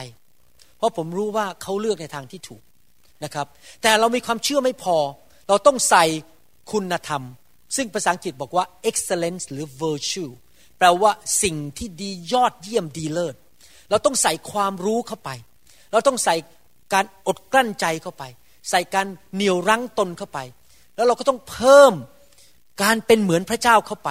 [0.79, 2.63] เพราะผมรู้ว่าเขาเลือกในทางที่ถูก
[3.25, 3.47] นะครับ
[3.83, 4.97] แต่เรามีความเชื่อไม่พอ
[5.49, 6.05] เราต้องใส่
[6.73, 7.23] คุณธรรม
[7.77, 10.33] ซึ่งภาษาอังกฤษบอกว่า excellence หรือ virtue
[10.79, 13.37] แปลว่าสิ่งที่ดียอดเยี่ยมดีเลิศ
[13.91, 15.31] เราต้องใส่ความรู้เข้าไป
[15.93, 16.35] เราต้องใส่
[16.93, 18.25] การอดกลั้นใจเข้าไป
[18.71, 20.39] ใส่การเหนี่ยวรั้งตนเข้าไป
[20.97, 21.93] แล้วเราก็ต้องเพิ่ม
[22.83, 24.11] การเป็นเหมือนพระเจ้าเข้าไป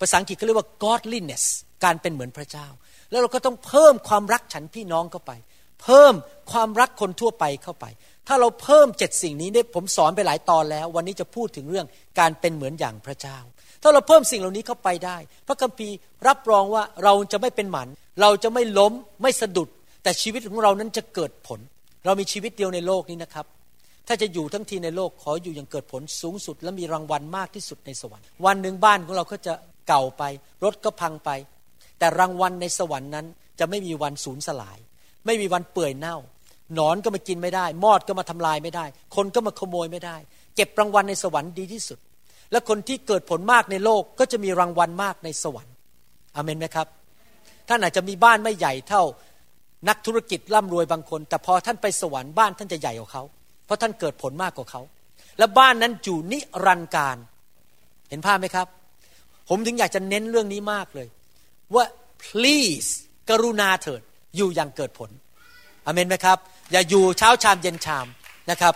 [0.00, 1.44] ภาษาอังกฤษเขาเรียกว่า godliness
[1.84, 2.66] การเป็นเหมือนพระเจ้า
[3.10, 5.32] แล้วเราก็ต้องเพิ่มความรักฉันพี่น้องเข้าไป
[5.82, 6.14] เพิ่ม
[6.52, 7.86] ความรักคนทั่วไปเข้าไป
[8.28, 11.86] ถ้าเราเพิ่มเจ็ดสิ่งนี้เนี่ยผมสอนไปหลายตอนแล้ว วันนี้จะพูดถึงเรื่อง
[12.18, 13.38] การเป็นเหมือนอย่างพระเจ้า
[13.82, 15.96] ถ้าเราเพิ่มสิ่งเหล่านี้เข้าไปได้ พระคัมภีร์
[16.28, 17.88] รับรองว่าเราจะไม่เป็นหมัน
[18.20, 19.68] เราจะไม่ล้มไม่สะดุด
[20.02, 21.60] แต่ชีวิตของเรานั้นจะเกิดผล
[22.04, 23.46] เรามีชีวิตเดียวในโลกนี้นะครับ
[24.06, 29.54] ถ้าจะอยู่ทั้งทีในโลกขออยู่อย่างเกิดผลสูงสุด และมีรางวัลมากที่สุดในสวรรค์ วันหนึ่งบ้านของเราก็จะ
[29.88, 30.22] เก่าไป
[30.64, 31.30] รถก็พังไป
[31.98, 33.26] แต่รางวัลในสวรรค์นั้น
[33.58, 34.78] จะไม่มีวันสูญสลาย
[35.26, 36.16] ไม่มีวันเปื่อยเน่า
[36.74, 38.84] หนอนก็มากินไม่ได้ มอดก็มาทำลายไม่ได้
[39.16, 40.16] คนก็มาขโมยไม่ได้
[40.56, 41.98] เก็บรางวัลในสวรรค์ดีที่สุด
[42.52, 45.74] และคนที่เกิดผลมากในโลกก็จะมีรางวัลมากในสวรรค์
[46.36, 46.86] อเมนไหมครับ
[47.68, 49.02] ท่านอาจจะมีบ้านไม่ใหญ่เท่า
[49.88, 53.24] นักธุรกิจร่ำรวยบางคน แต่พอท่านไปสวรรค์บ้านท่านจะใหญ่กว่าเขา
[53.64, 54.82] เพราะท่านเกิดผลมากกว่าเขา
[55.38, 57.16] และบ้านนั้นอยู่นิรันดร์การ
[58.10, 58.66] เห็นภาพไหมครับ
[59.48, 61.08] ผมถึงอยากจะเน้นเรื่องนี้มากเลย
[61.74, 61.84] ว่า
[62.24, 62.90] please
[63.30, 64.02] กรุณาเถิด
[64.36, 65.10] อยู่อย่างเกิดผล
[65.86, 66.38] อเมนไหมครับ
[66.70, 68.06] อย่าอยู่เช้าชามเย็นชาม
[68.50, 68.74] นะครับ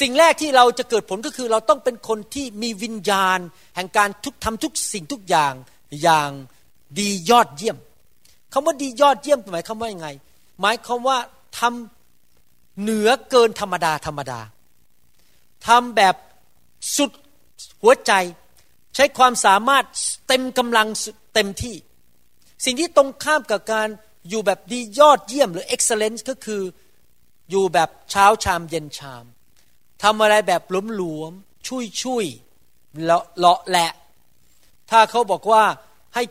[0.00, 3.38] สิ่งแรกที่เราจะเกิดผลก็คือเราต้องเป็นคนที่มีวิญญาณ
[3.76, 5.52] แห่งการทุกทำทุกสิ่งทุกอย่าง
[6.02, 6.30] อย่าง
[6.98, 7.76] ดียอดเยี่ยม
[8.52, 10.08] คำว่าดียอดเยี่ยมหมายความว่ายังไง
[10.60, 11.18] หมายความว่า
[11.58, 14.40] ทำเหนือเกินธรรมดาธรรมดา
[15.66, 16.14] ทำแบบ
[16.96, 17.10] สุด
[17.82, 18.12] หัวใจ
[18.94, 19.84] ใช้ความสามารถ
[20.28, 20.88] เต็มกำลัง
[21.34, 21.76] เต็มที่
[22.64, 23.88] สิ่งที่ตรงข้ามกับการ
[24.28, 26.62] อยู่แบบดียอดเยี่ยมหรือ excellence ก็คือ
[27.50, 29.24] อยู่แบบเช้าชามเย็นชาม
[30.02, 31.32] ทำอะไรแบบหลวมหลวม
[31.66, 32.24] ชุยชุย
[33.02, 33.92] เลาะละแหละ
[34.90, 35.62] ถ้าเขาบอกว่า
[36.14, 36.22] ให้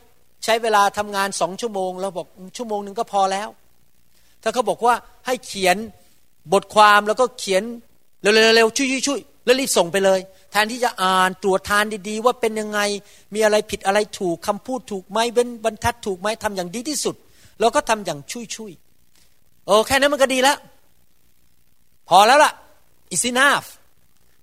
[0.44, 3.50] ใช้เวลาทำงานสองชั่วโมงเราบอกชั่วโมงหนึ่งก็พอแล้ว
[4.44, 5.78] ถ้าเขาบอกว่าให้เขียน
[6.54, 7.64] บทความแล้วก็เขียน
[8.22, 10.20] เร็วๆๆช่วยช่วยแล้วรีบส่งไปเลย
[10.52, 12.80] แทนที่จะอ่านตรวจทานดีๆ ว่าเป็นยังไง
[13.34, 17.16] มีอะไรผิดอะไรถูกคำพูดถูกไหมเว้นบรรทัดถูกไหมทำอย่างดีที่สุด
[17.60, 18.74] เราก็ทำอย่างช่วยช่วย
[19.66, 20.58] โอ้แค่นั้นมันก็ดีแล้ว
[22.10, 22.54] พอแล้วล่ะ
[23.16, 23.68] is enough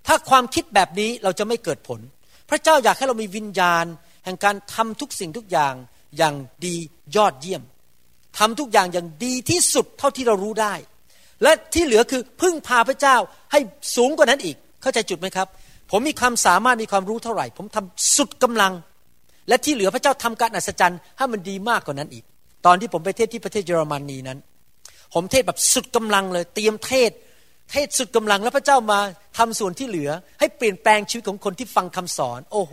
[0.06, 2.00] ถ้าความคิดแบบนี้เราจะไม่เกิดผล
[2.50, 3.84] พระเจ้าอยากให้เรามีวิญญาณ
[4.24, 5.74] แห่งการทำทุกสิ่งทุกอย่าง
[6.18, 6.76] อย่างดี
[7.16, 7.62] ยอดเยี่ยม
[8.38, 10.74] ทำทุกอย่างอย่างดีที่สุดเท่าที่เรารู้ได้
[11.42, 13.16] และที่เหลือคือพึ่งพาพระเจ้า
[13.52, 13.60] ให้
[13.96, 15.48] สูงกว่านั้นอีก เข้าใจจุดไหมครับ
[15.90, 18.72] ผมมีความสามารถมีความรู้เท่าไหร่ ผมทำสุดกำลัง
[19.48, 22.24] และที่เหลือพระเจ้าทำการอัศจรรย์ให้มันดีมากกว่านั้นอีก
[22.66, 24.38] ตอนที่ผมไปเทศที่ประเทศเยอรมนีนั้น
[25.14, 27.10] ผมเทศแบบสุดกำลังเลย เตรียมเทศ
[27.72, 28.98] เทศสุดกำลังแล้วพระเจ้ามา
[29.38, 32.72] ทำส่วนที่เหลือ ให้เปลี่ยนแปลงชีวิตของคนที่ฟังคำสอน โอ้โห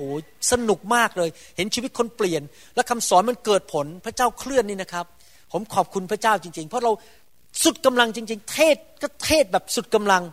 [0.52, 2.42] สนุกมากเลย เห็นชีวิตคนเปลี่ยน
[2.76, 5.06] และคำสอนมันเกิดผล พระเจ้าเคลื่อนนี่นะครับ
[5.52, 6.92] ผมขอบคุณพระเจ้าจริง ๆ เพราะเรา
[7.64, 10.24] สุดกำลังจริง ๆ เทศก็เทศแบบสุดกำลัง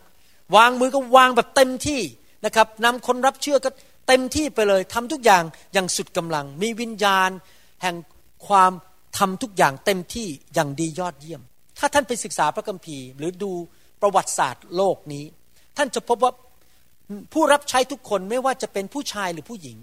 [0.56, 2.00] วางมือก็วางแบบเต็มที่
[2.44, 3.70] นะครับนำคนรับเชื่อก็
[4.08, 7.30] เต็มที่ไปเลยทำทุกอย่างอย่างสุดกำลัง มีวิญญาณ
[7.82, 7.96] แห่ง
[8.46, 8.72] ความ
[9.18, 11.42] ทำทุกอย่างเต็มที่อย่างดียอดเยี่ยม
[11.78, 13.52] ถ้าท่านไปศึกษาพระคัมภีร์ หรือดู
[14.00, 15.24] ประวัติศาสตร์โลกนี้
[15.76, 16.32] ท่านจะพบว่า
[17.32, 19.78] ผู้รับใช้ทุกคนไม่ว่าจะเป็นผู้ชายหรือผู้หญิง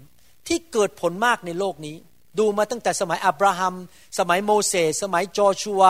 [0.48, 1.96] ที่เกิดผลมากในโลกนี้
[2.38, 3.74] ดูมาตั้งแต่สมัยอับราฮัม
[4.18, 5.82] สมัยโมเสสสมัยจอชัว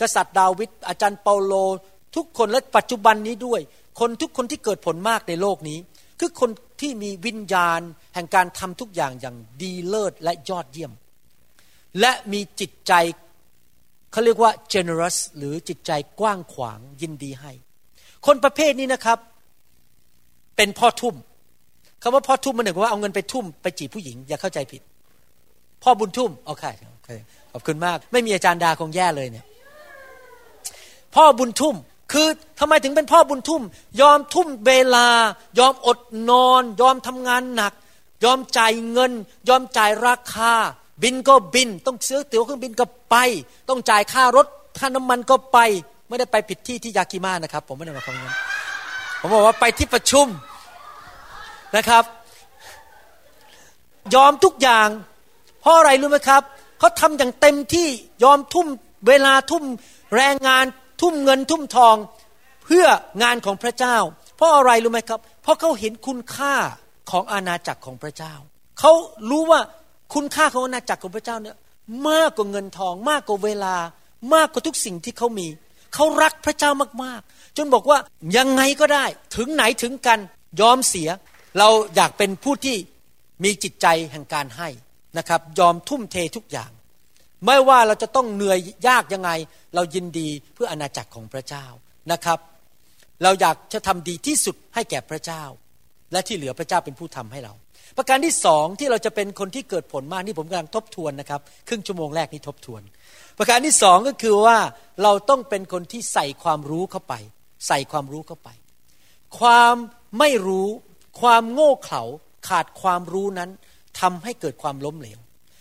[0.00, 1.54] กษัตริย์ดาวิดอาจารย์เปาโล
[2.16, 3.60] ทุกคนและปัจจุบันนี้ด้วย
[4.00, 5.78] คนทุกคนที่เกิดผลมากในโลกนี้
[6.20, 7.80] คือคนที่มีวิญญาณ
[8.14, 10.92] แห่งการทำทุกอย่างอย่างดีเลิศและยอดเยี่ยม
[12.00, 12.92] และมีจิตใจ
[14.12, 17.52] เขาเรียกว่า generous หรือจิตใจกว้างขวางยินดีให้
[18.26, 19.18] คนประเภทนี้นะครับ
[20.56, 21.14] เป็นพ่อทุ่ม
[22.02, 24.82] คำว่าพ่อทุ่มมันหมายว่าเอาเงินไปทุ่มไปจีบผู้หญิง อย่าเข้าใจผิด
[25.82, 27.10] พ่อบุญทุ่มโอเคโอเค
[27.52, 29.46] ขอบคุณมาก ไม่มีอาจารย์ดาคงแย่เลยเนี่ย
[31.14, 31.76] พ่อบุญทุ่ม
[32.12, 32.28] คือ
[32.60, 33.62] ทำไมถึงเป็นพ่อบุญทุ่ม
[34.00, 35.08] ยอมทุ่มเวลา
[35.58, 36.00] ยอมอด
[36.30, 37.72] นอน ยอมทำงานหนัก
[38.24, 39.12] ยอมจ่ายเงิน
[39.48, 40.54] ยอมจ่ายราคา
[41.02, 43.16] บินก็บินต้องซื้อตั๋วเครื่องบินก็ไป
[43.68, 44.46] ต้องจ่ายค่ารถ
[44.78, 45.58] ค่าน้ำมันก็ไป
[46.08, 48.36] ไม่ได้ไปผิดที่ที่ยากิมานะครับ ผมไม่ได้มาคำนั้น
[49.20, 50.26] ผมบอกว่าไปที่ประชุม
[51.76, 52.04] นะครับ
[54.14, 54.88] ยอมทุกอย่าง
[55.60, 56.42] เพราะอะไรรู้ไหมครับ
[56.78, 57.88] เขาทำอย่างเต็มที่
[58.24, 58.66] ยอมทุ่ม
[59.08, 59.64] เวลาทุ่ม
[60.16, 60.64] แรงงาน
[61.00, 61.96] ทุ่มเงินทุ่มทอง
[62.64, 62.86] เพื่อ
[63.22, 63.96] งานของพระเจ้า
[64.36, 66.54] เพราะอะไรรู้ไหมครับ เพราะเขาเห็นคุณค่า
[67.10, 68.34] ของอาณาจักรของพระเจ้า
[68.80, 68.92] เขา
[69.30, 69.60] รู้ว่า
[70.14, 71.56] คุณค่าของอาณาจักรของพระเจ้าเนี่ย
[72.08, 73.76] มากกว่าเงินทอง มากกว่าเวลา
[74.34, 75.46] มากกว่าทุกสิ่งที่เขามี
[75.94, 76.70] เขารักพระเจ้า
[77.04, 77.98] มากๆ จนบอกว่า
[78.36, 79.04] ยังไงก็ได้
[79.36, 80.18] ถึงไหนถึงกัน
[80.60, 81.08] ยอมเสีย
[81.58, 82.76] เราอยากเป็นผู้ที่
[83.44, 84.68] มีจิตใจแห่งการให้
[85.18, 86.70] นะครับ ยอมทุ่มเททุกอย่าง
[87.46, 89.30] ไม่ว่าเราจะต้องเหนื่อยยากยังไง
[89.74, 91.66] เรายินดีเพื่ออาณาจักรของพระเจ้า
[92.12, 92.38] นะครับ
[93.22, 95.42] เราอยากจะทำดีที่สุดให้แก่พระเจ้า
[96.12, 97.54] และที่เหลือพระเจ้าเป็นผู้ทำให้เรา
[97.96, 102.82] ประการที่สองที่เราจะเป็นคนที่เกิดผลมากนี่ผมกำลังทบทวนนะครับ ครึ่งชั่วโมงแรกนี้ทบทวน
[103.38, 104.58] ประการที่สองก็คือว่า
[105.02, 107.14] เราต้องเป็นคนที่ใส่ความรู้เข้าไป
[107.68, 108.48] ใส่ความรู้เข้าไป
[109.38, 109.74] ความ
[110.18, 110.68] ไม่รู้
[111.20, 112.02] ความโง่เขลา
[112.48, 113.50] ขาดความรู้นั้น
[114.00, 115.18] ทำให้เกิดความล้มเหลว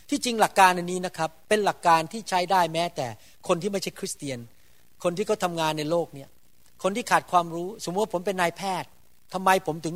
[0.10, 3.08] ที่จริงหลักการอันนี้นะครับ เป็นหลักการที่ใช้ได้แม้แต่
[3.48, 4.40] คนที่ไม่ใช่คริสเตียน
[5.04, 6.30] คนที่เขาทางานในโลกเนี่ย
[6.84, 8.90] คนที่ขาดความรู้ สมมติว่าผมเป็นนายแพทย์
[9.34, 9.96] ทำไมผมถึง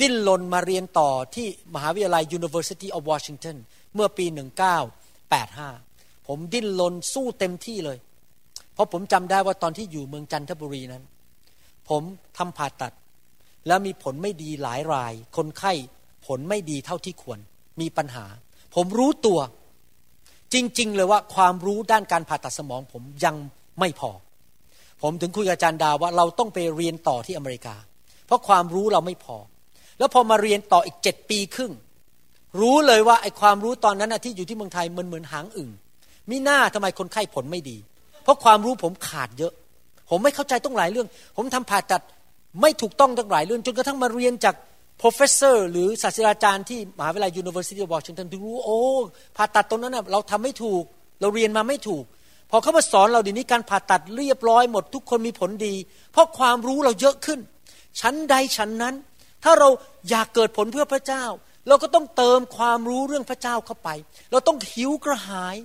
[0.00, 3.56] ดิ้นรนมาเรียนต่อที่มหาวิทยาลัย University of Washington
[3.94, 4.26] เมื่อปี
[5.06, 7.98] 1985 ผมดิ้นรนสู้เต็มที่เลย
[8.74, 11.02] เพราะผมจำได้ว่าตอนที่อยู่เมืองจันทบุรีนั้น
[11.88, 12.02] ผม
[12.38, 12.92] ทำผ่าตัด
[13.66, 15.72] แล้วมีผลไม่ดีหลายราย คนไข้
[16.26, 17.38] ผลไม่ดีเท่าที่ควร
[17.80, 18.24] มีปัญหา
[18.74, 19.40] ผมรู้ตัว
[20.54, 23.36] จริง ๆ เลยว่าความรู้ด้านการผ่าตัดสมอง ผมยัง
[23.80, 24.10] ไม่พอ
[25.02, 27.76] ผมถึงคุยกับอาจารย์ดาว่าเราต้องไปเรียนต่อที่อเมริกา
[28.26, 29.36] เพราะความรู้เราไม่พอ
[29.98, 31.72] แล้วพอมาเรียนต่ออีกเจ็ดปีครึ่ง
[32.60, 35.70] รู้เลยว่าไอ้ความรู้ตอนนั้นที่อยู่ที่เมืองไทยมันเหมือนหางอึ่ง
[36.30, 37.76] มิหน้าทำไมคนไข้ผลไม่ดี
[38.22, 39.52] เพราะความรู้ผมขาดเยอะ
[40.10, 41.06] ผมไม่เข้าใจต้องหลายเรื่อง
[41.36, 42.02] ผมทำผ่าตัด
[42.62, 44.54] ไม่ถูกต้องตั้งหลายเรื่อง จนกระทั่งมาเรียนจาก
[45.00, 48.80] professor หรือศาสตราจารย์ที่มหาวิทยาลัย University of Washington ถึงรู้โอ้
[49.36, 50.84] ผ่าตัดตรงนั้นเราทำไม่ถูก
[51.20, 52.04] เราเรียนมาไม่ถูก
[52.50, 55.74] พอเขามาสอนเราเดี๋ยวนี้การผ่าตัดเรียบร้อยหมดทุกคนมีผลดี
[56.12, 57.40] เพราะความรู้เราเยอะขึ้น
[58.00, 58.94] ชั้นใดชั้นนั้น
[59.44, 59.68] ถ้าเรา
[60.10, 61.24] อยากเกิดผลเพื่อพระเจ้า
[61.68, 63.88] เราก็ต้องเติมความรู้เรื่องพระเจ้าเข้าไป
[64.30, 65.56] เราต้องหิวกระหาย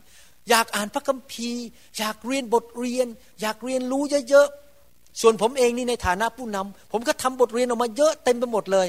[0.49, 1.65] อยากอ่านพระคัมภีร์
[1.97, 3.07] อยากเรียนบทเรียน
[3.41, 8.87] อยากเรียนรู้เยอะๆส่วนผมเองนี่ในฐานะผู้นำผมก็ทำบทเรียนออกมาเยอะเต็มไปหมดเลย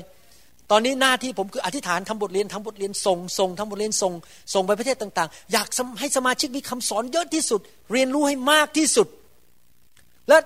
[0.71, 4.13] ตอนนี้หน้าที่ผมคืออธิษฐานทำบทเรียนทำบทเรียนส่งส่งทำบทเรียนส่ง
[4.55, 5.67] ส่งไปประเทศต่างๆ อยาก
[6.01, 7.61] ให้สมาชิกมีคำสอนเยอะที่สุด
[7.93, 9.07] เรียนรู้ให้มากที่สุด
[10.29, 10.39] และ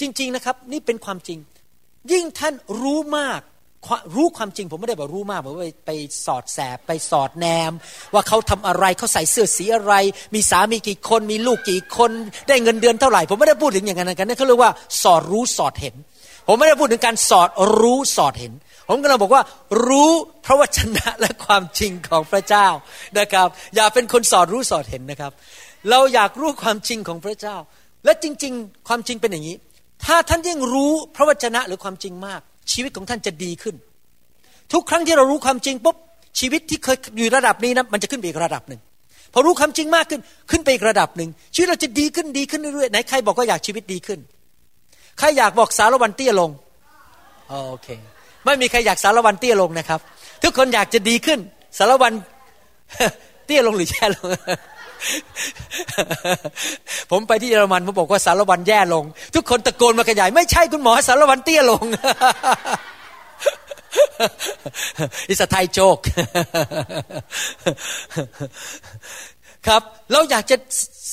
[0.00, 1.38] จริง ๆนะครับ นี่เป็นความจริง
[2.12, 3.40] ยิ่งท่านรู้มาก
[4.16, 5.90] รู้ความจริงผมไม่ได้บอกรู้มากผมไปไป
[6.26, 7.72] สอดแสบไปสอดแนม
[8.14, 9.94] ว่าเขาทำอะไรเขาใส่เสื้อสีอะไร
[10.34, 12.10] มีสามีกี่คนมีลูกกี่คน
[12.48, 15.94] ได้เงินเดือนเท่าไหร่ ผมไม่ได้พูดถึงอย่างนั้นกันนั่นเขาเรียกว่าสอดรู้สอดเห็น
[16.46, 17.48] ผมไม่ได้พูดถึงการสอด
[17.80, 18.52] รู้สอดเห็น
[18.88, 19.42] ผมกำลังบอกว่า
[19.86, 20.10] รู้
[20.44, 22.66] พระวจนะและความจริงของพระเจ้า
[23.18, 25.32] นะครับ อย่าเป็นคนสอดรู้สอดเห็นนะครับ
[25.90, 27.56] เราอยากรู้ความจริงของพระเจ้า
[28.04, 29.56] และจริง ๆ ความจริงเป็นอย่างนี้
[30.04, 32.40] ถ้าท่านยิ่งรู้พระวจนะหรือความจริงมาก
[32.72, 33.76] ชีวิตของท่านจะดีขึ้น
[34.72, 35.96] ทุกครั้งที่เรารู้ความจริงปุ๊บ
[36.40, 38.80] ชีวิตที่เคยอยู่ระดับนี้นะมันจะขึ้นไปอีกระดับหนึ่ง
[39.32, 40.20] พอรู้ความจริงมากขึ้น
[40.50, 44.18] ขึ้นไปอีกระดับหนึ่งชีวิตเราจะดีขึ้นดีขึ้นเรื่อยๆไหนใครบอกว่าอยากชีวิตดีขึ้น
[45.18, 46.50] ใครอยากบอกสารวันเตี้ยลง
[47.48, 47.88] โอเค
[48.44, 50.00] ไม่มีใครอยากสารวันเตี้ยลงนะครับ
[50.42, 51.38] ทุกคนอยากจะดีขึ้น
[51.78, 52.12] สารวัน
[53.46, 54.26] เตี้ยลงหรือแย่ลง
[57.10, 61.84] ผมไปที่เยอรมันผมบอกว่าสารวันแย่ลง ทุกคนตะโกนมาขยาย ไม่ใช่คุณหมอสารวันเตี้ยลง
[65.28, 65.98] อิสไทยโจก
[69.66, 70.56] ครับ เราอยากจะ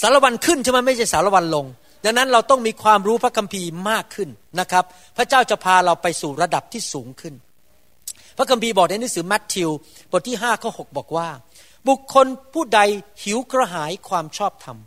[0.02, 1.65] สารวันขึ้นใช่ไหมไม่ใช่สารวันลง
[2.06, 4.84] ดังนั้นเราต้องมีความรู้พระคัมภีร์มากขึ้นนะครับ
[5.17, 7.34] พระเจ้าจะพาเราไปสู่ระดับที่สูงขึ้น
[8.38, 9.69] พระคัมภีร์บอกในหนังสือมัทธิว
[10.12, 11.28] บทที่ห้าข้อหบอกว่า
[11.87, 12.79] บุคคลผู้ใด
[13.23, 14.77] หิวกระหายความชอบธรรม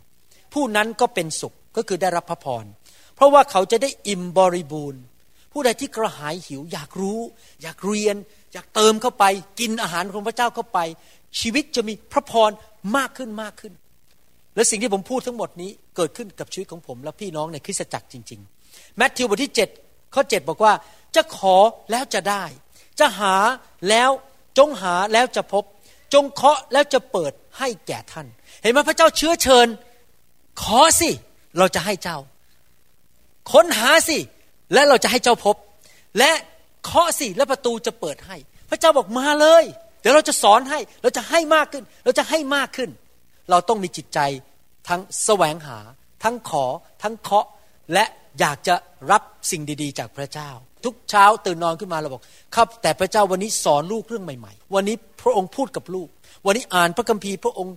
[0.53, 2.65] ผู้นั้นก็เป็นสุขก็คือได้รับพระพร
[3.15, 5.01] เพราะว่าเขาจะได้อิ่มบริบูรณ์
[5.51, 7.19] ผู้ใดที่กระหายหิวอยากรู้
[7.61, 8.15] อยากเรียน
[8.53, 9.25] อยากเติมเข้าไป
[9.59, 10.79] กินอาหารของพระเจ้าเข้าไป
[11.39, 12.51] ชีวิตจะมีพระพร
[12.95, 13.73] มากขึ้นมากขึ้น
[14.55, 19.53] และสิ่งที่ผมพูดทั้งหมดนี้เกิดขึ้นกับชีวิตของผม และพี่น้องในคริสตจักรจริงๆแมทธิวบทที่
[19.83, 20.73] 7ข้อ7บอกว่า
[21.15, 21.55] จะขอ
[21.91, 22.43] แล้วจะได้
[22.99, 23.35] จะหา
[23.89, 24.09] แล้ว
[24.57, 25.63] จงหาแล้วจะพบ
[26.13, 28.27] จงเคาะแล้วจะเปิดให้แก่ท่าน
[28.61, 29.67] เห็นไหมพระเจ้าเชื้อเชิญ
[30.61, 31.09] ขอสิ
[31.57, 32.17] เราจะให้เจ้า
[33.51, 34.17] ค้นหาสิ
[34.73, 35.55] และเราจะให้เจ้าพบ
[36.19, 36.31] และ
[36.85, 38.37] เคาะสิและประตูจะเปิดให้
[38.69, 39.63] พระเจ้าบอกมาเลย
[40.01, 42.89] เดี๋ยวเราจะสอนให้ เราจะให้มากขึ้น เราจะให้มากขึ้น
[43.49, 44.19] เราต้องมีจิตใจ
[44.87, 45.79] ทั้งแสวงหา
[46.23, 46.65] ทั้งขอ
[47.03, 47.47] ทั้งเคาะ
[47.93, 48.05] และ
[48.39, 48.75] อยากจะ
[49.11, 49.21] รับ
[49.51, 50.51] สิ่งดี ๆ จากพระเจ้า
[50.85, 52.23] ทุกเช้าตื่นนอนขึ้นมาเราบอก
[52.55, 56.07] ครับ แต่พระเจ้าวันนี้สอนลูกเรื่องใหม่ๆ วันนี้พระองค์พูดกับลูก
[56.45, 57.75] วันนี้อ่านพระคัมภีร์พระองค์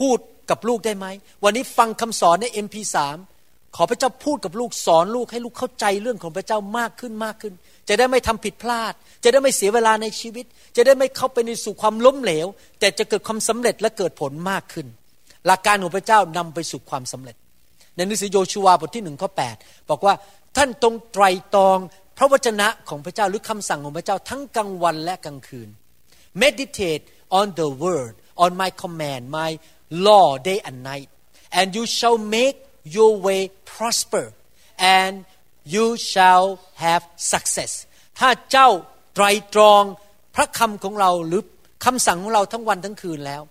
[0.00, 0.18] พูด
[0.50, 1.06] กับลูกได้ไหม
[1.44, 2.96] วันนี้ฟังคำสอนใน MP3
[3.76, 7.54] ขอพระเจ้าพูดกับลูกสอนลูกให้ลูกเข้าใจเรื่องของพระเจ้ามากขึ้นมากขึ้น
[7.88, 8.92] จะได้ไม่ทำผิดพลาด
[9.24, 10.44] จะได้ไม่เสียเวลาในชีวิต
[10.76, 12.46] จะได้ไม่เข้าไปในสู่ความล้มเหลว
[12.80, 14.86] แต่จะเกิดความสำเร็จและเกิดผลมากขึ้น
[15.46, 17.36] หลักการของพระเจ้านำไปสู่ความสำเร็จ
[17.96, 19.56] ในหนังสือโยชูวาบทที่หนึ่งข้อแปด
[19.90, 20.14] บอกว่า
[20.56, 21.78] ท่านตรงไตรตรอง
[22.16, 25.68] พระวจนะของพระเจ้าหรือคำสั่งของพระเจ้าทั้งกลางวันและกลางคืน
[26.42, 27.04] meditate
[27.38, 29.50] on the word on my command my
[30.06, 31.08] law day and night
[31.58, 32.56] and you shall make
[32.96, 33.40] your way
[33.72, 34.26] prosper
[34.98, 35.14] and
[35.74, 36.46] you shall
[36.84, 37.02] have
[37.32, 37.72] success
[38.18, 38.68] ถ้าเจ้า
[39.14, 39.24] ไตร
[39.54, 39.82] ตรอง
[40.34, 41.42] พระคำของเราหรือ
[41.84, 43.42] คำสั่งของเราทั้งวันทั้งคืนแล้ว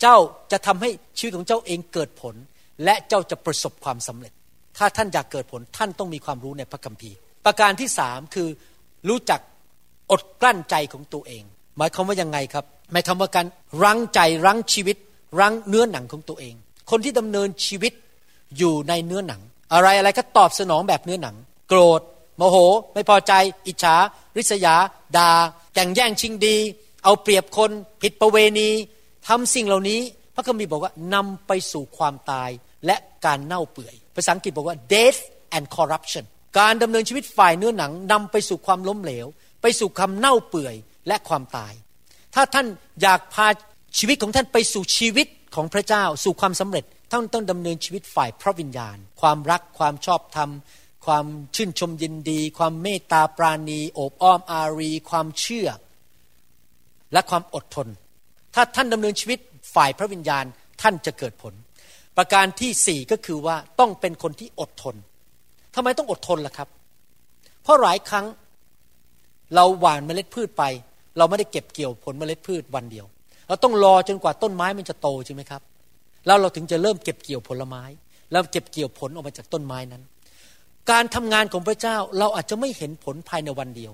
[0.00, 0.16] เจ้า
[0.52, 2.34] จะทำให้ชีวิตของเจ้าเองเกิดผล
[2.84, 4.32] และเจ้าจะประสบความสำเร็จ
[4.78, 8.48] ถ้าท่านอยากเกิดผลท่านต้องมีความรู้ในพระคัมภีร์ ประการที่สามคือ
[9.08, 9.40] รู้จัก
[10.10, 11.42] อดกลั้นใจของตัวเอง
[11.76, 13.46] หมายความว่ายังไงครับหมายความว่าการ
[13.82, 14.96] รั้งใจรั้งชีวิต
[15.40, 16.54] รั้งเนื้อหนังของตัวเอง
[16.90, 17.92] คนที่ดำเนินชีวิต
[18.56, 19.40] อยู่ในเนื้อหนัง
[19.72, 21.36] อะไรอะไรก็ตอบสนองแบบเนื้อหนัง
[21.68, 22.00] โกรธ
[22.36, 22.56] โมโห
[22.94, 23.32] ไม่พอใจ
[23.66, 23.96] อิจฉา
[24.36, 24.74] ริษยา
[25.16, 25.30] ดา่า
[25.74, 26.56] แข่งแย่งชิงดี
[27.04, 27.70] เอาเปรียบคน
[28.02, 28.70] ผิดประเวณี
[29.28, 30.00] ทำสิ่งเหล่านี้
[30.34, 32.50] พระคัมภีร์บอกว่านำไปสู่ความตาย
[32.86, 35.20] และการเน่าเปื่อย ภาษาอังกฤษบอกว่า death
[35.56, 36.24] and corruption
[36.58, 39.26] การดำเนินชีวิตฝ่ายเนื้อหนังนำไปสู่ความล้มเหลว
[39.62, 40.74] ไปสู่ความเน่าเปื่อย
[41.08, 41.72] และความตาย
[42.34, 42.66] ถ้าท่าน
[43.02, 43.46] อยากพา
[43.98, 50.50] ชีวิตของท่านไปสู่ชีวิตของพระเจ้า สู่ความสำเร็จท่านต้องดำเนินชีวิตฝ่ายพระวิญญาณ ความรักความชอบธรรม
[51.06, 55.68] ความชื่นชมยินดี ความเมตตาปราณีโอบอ้อมอารี ความเชื่อ
[57.12, 57.88] และความอดทน
[58.54, 59.38] ถ้าท่านดำเนินชีวิต
[59.74, 60.44] ฝ่ายพระวิญญาณ
[60.82, 61.54] ท่านจะเกิดผล
[62.16, 64.96] ประการที่สี่ก็คือว่าต้องเป็นคนที่อดทน
[65.74, 66.68] ทำไมต้องอดทนล่ะครับ
[67.62, 68.26] เพราะหลายครั้ง
[69.54, 70.62] เราหว่านเมล็ดพืชไป
[71.18, 73.06] เราไม่ได้เก็บเกี่ยวผลเมล็ดพืชวันเดียว
[73.48, 75.62] เราต้องรอจนกว่าต้นไม้มันจะโตใช่ไหมครับ
[76.26, 77.82] แล้วเราถึงจะเริ่มเก็บเกี่ยวผลไม้
[78.32, 80.02] แล้วเก็บเกี่ยวผลออกมาจากต้นไม้นั้น
[80.90, 83.92] การทำงานของพระเจ้าเราอาจจะไม่เห็นผลภายในวันเดียว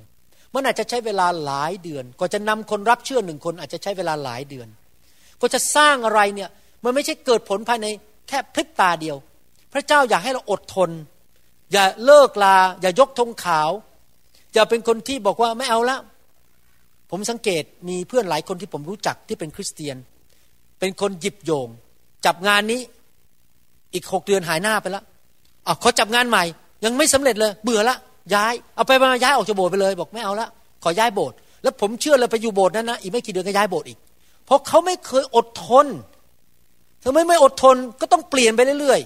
[0.54, 4.68] มันอาจจะใช้เวลาหลายเดือน กว่าจะนำคนรับเชื่อหนึ่งคนอาจจะใช้เวลาหลายเดือน
[5.40, 6.48] ก็จะสร้างอะไรเนี่ย
[6.84, 7.86] มันไม่ใช่เกิดผลภายใน
[8.28, 9.16] แค่พริบตาเดียว
[9.72, 10.90] พระเจ้าอยากให้เราอดทน
[11.72, 13.70] อย่าเลิกลา อย่ายกธงขาว
[14.54, 15.98] อย่าเป็นคนที่บอกว่าไม่เอาละ
[17.11, 19.96] ผมสังเกตมีเพื่อนหลายคนที่ผมรู้จักที่เป็นคริสเตียน
[20.78, 21.68] เป็นคนหยิบโยง
[22.26, 22.80] จับงานนี้
[23.94, 25.04] อีกหกเดือนหายหน้าไปแล้ว
[25.66, 26.44] อะเขาจับงานใหม่
[26.85, 27.96] ยังไม่สำเร็จเลย เบื่อละ
[28.35, 30.48] ย้ายเอาไปมาย้ายออกจากโบสถ์ไปเลย บอกไม่เอาละ
[30.83, 33.98] ขอย้ายโบสถ์แล้วผมเชื่อเลยไปอยู่โบสถ์นั้นนะอีกไม่กี่เดือนก็ย้ายโบสถ์อีก
[34.44, 35.87] เพราะเขาไม่เคยอดทน
[37.04, 39.00] ทำไมไม่อดทนก็ต้องเปลี่ยนไปเรื่อย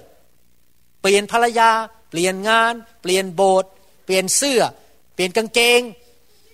[0.47, 1.69] ๆ เปลี่ยนภรรยา
[2.15, 2.73] ปลี่ยนงาน
[3.03, 3.71] เปลี่ยนโบสถ์
[4.05, 4.61] เปลี่ยนเสื้อ
[5.15, 5.81] เปลี่ยนกางเกง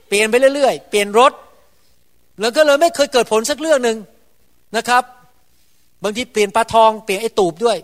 [0.09, 1.33] เปลี่ยนไปเรื่อยๆ เปลี่ยนรถ
[2.40, 3.99] แล้วก็เลยไม่เคยเกิดผลสักเรื่องหนึ่ง
[4.77, 5.03] นะครับ
[6.03, 7.79] บางทีเปลี่ยนปลาทองเปลี่ยนไอ้ตูบด้วย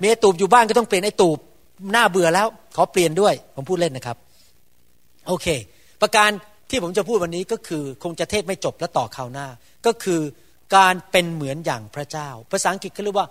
[0.00, 1.38] มีไอ้ตูบอยู่บ้านก็ต้องเปลี่ยนไอ้ตูบ
[1.92, 4.16] หน้าเบื่อแล้ว ขอเปลี่ยนด้วย ผมพูดเล่นนะครับ
[5.26, 5.46] โอเค
[6.00, 6.30] ประการ
[6.70, 9.46] ที่ผมจะพูดวันนี้ก็คือคงจะเทศไม่จบและต่อคราวหน้า
[9.86, 10.20] ก็คือ
[10.76, 13.28] การเป็นเหมือนอย่างพระเจ้า ภาษาอังกฤษเขาเรียกว่า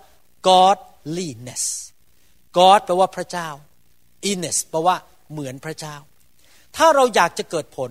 [0.48, 1.64] godliness
[2.58, 3.48] God แปลว่าพระเจ้า
[4.30, 4.96] iness แปลว่า
[5.32, 5.96] เหมือนพระเจ้า
[6.76, 7.90] ถ้าเราอยากจะเกิดผล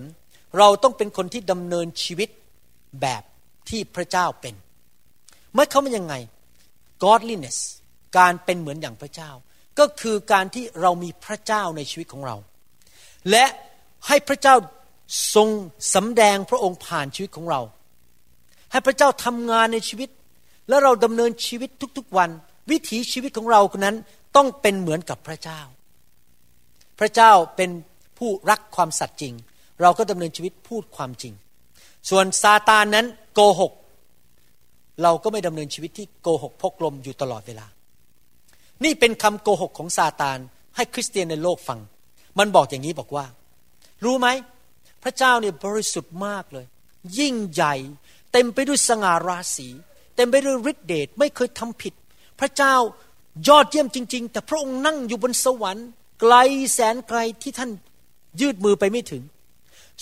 [0.58, 2.28] เราต้องเป็นคนที่ดำเนินชีวิต
[3.00, 3.22] แบบ
[3.68, 4.54] ที่พระเจ้าเป็น
[5.54, 6.14] เมื่อเขาเป็นยังไง
[7.04, 7.58] godliness
[8.18, 9.30] การเป็นเหมือนอย่างพระเจ้า
[9.78, 12.36] ก็คือการที่เรามีพระเจ้าในชีวิตของเรา
[13.30, 13.44] และ
[14.08, 14.54] ให้พระเจ้า
[15.34, 15.48] ทรง
[15.94, 17.60] สำแดงพระองค์ผ่านชีวิตของเรา
[18.72, 20.10] ให้พระเจ้าทำงานในชีวิต
[20.68, 22.30] และเราดำเนินชีวิตทุกๆวัน
[22.70, 23.96] วิถีชีวิตของเราคนนั้น
[24.36, 25.60] ต้องเป็นเหมือนกับพระเจ้า
[26.98, 27.70] พระเจ้าเป็น
[28.18, 29.34] ผู้รักความสัตย์จริง
[29.80, 31.34] เราก็ดำเนินชีวิตพูดความจริง
[32.10, 33.72] ส่วนซาตานนั้นโกหก
[35.02, 37.66] เราก็ไม่ดำเนินชีวิตที่โกหกพกลมอยู่ตลอดเวลา
[38.84, 40.38] นี่เป็นคำโกหกของซาตาน
[40.76, 41.80] ให้คริสเตียนในโลกฟัง
[42.38, 43.26] มันบอกอย่างนี้บอกว่า
[44.04, 44.28] รู้ไหม
[45.02, 46.66] พระเจ้าเนี่ยบริสุทธิ์มากเลย
[47.18, 47.74] ยิ่งใหญ่
[48.32, 49.68] เต็มไปด้วยสง่าราศี
[50.16, 51.94] เต็มไปด้วยฤทธิเดชไม่เคยทำผิด
[52.40, 52.74] พระเจ้า
[53.48, 55.86] ยอดเยี่ยมจริง ๆ แต่พระองค์นั่งอยู่บนสวรรค์
[56.20, 56.34] ไกล
[56.72, 57.70] แสนไกลที่ท่าน
[58.40, 59.22] ยืดมือไปไม่ถึง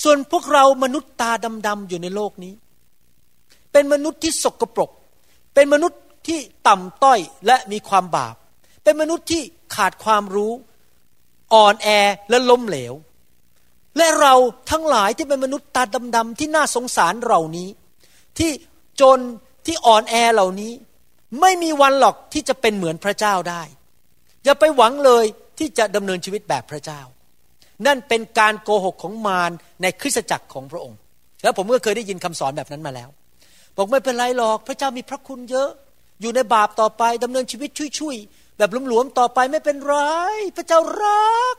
[0.03, 1.31] ส่วนพวกเรามนุษย์ตา
[1.67, 2.55] ดำๆอยู่ในโลกนี้
[3.73, 4.91] เป็นมนุษย์ที่สกปรก
[5.55, 8.35] เป็นมนุษย์ที่ต่ำต้อยและมีความบาป
[8.83, 9.43] เป็นมนุษย์ที่
[9.75, 10.53] ขาดความรู้
[11.55, 11.89] อ่อนแอ
[12.31, 12.95] และล้มเหลว
[13.97, 14.35] และเรา
[14.71, 15.83] ทั้งหลายที่เป็นมนุษย์ตา
[16.17, 17.69] ดำๆที่น่าสงสารเหล่านี้
[18.39, 18.51] ที่
[19.01, 19.19] จน
[19.67, 20.73] ที่อ่อนแอเหล่านี้
[21.41, 23.63] ไม่มีวันหรอกที่จะเป็นเหมือนพระเจ้าได้
[24.45, 25.25] อย่าไปหวังเลย
[25.59, 27.01] ที่จะดำเนินชีวิตแบบพระเจ้า
[27.87, 29.51] นั่นเป็นการโกหกของมาร
[29.83, 30.99] ในคริสตจักรของพระองค์
[31.43, 33.09] แล้วผมก็เคยได้ยินคำสอนแบบนั้นมาแล้ว
[33.77, 35.71] บอกไม่เป็นไรหรอกพระเจ้ามีพระคุณเยอะ
[36.21, 39.97] อยู่ในบาปต่อไปดำเนินชีวิตชุยๆแบบหลวมๆต่อไปไม่เป็นไร
[40.57, 41.57] พระเจ้ารัก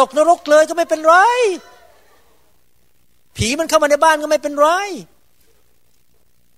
[0.00, 1.16] ตกนรกเลยก็ไม่เป็นไร
[3.36, 4.68] ผีมันเข้ามาในบ้านก็ไม่เป็นไร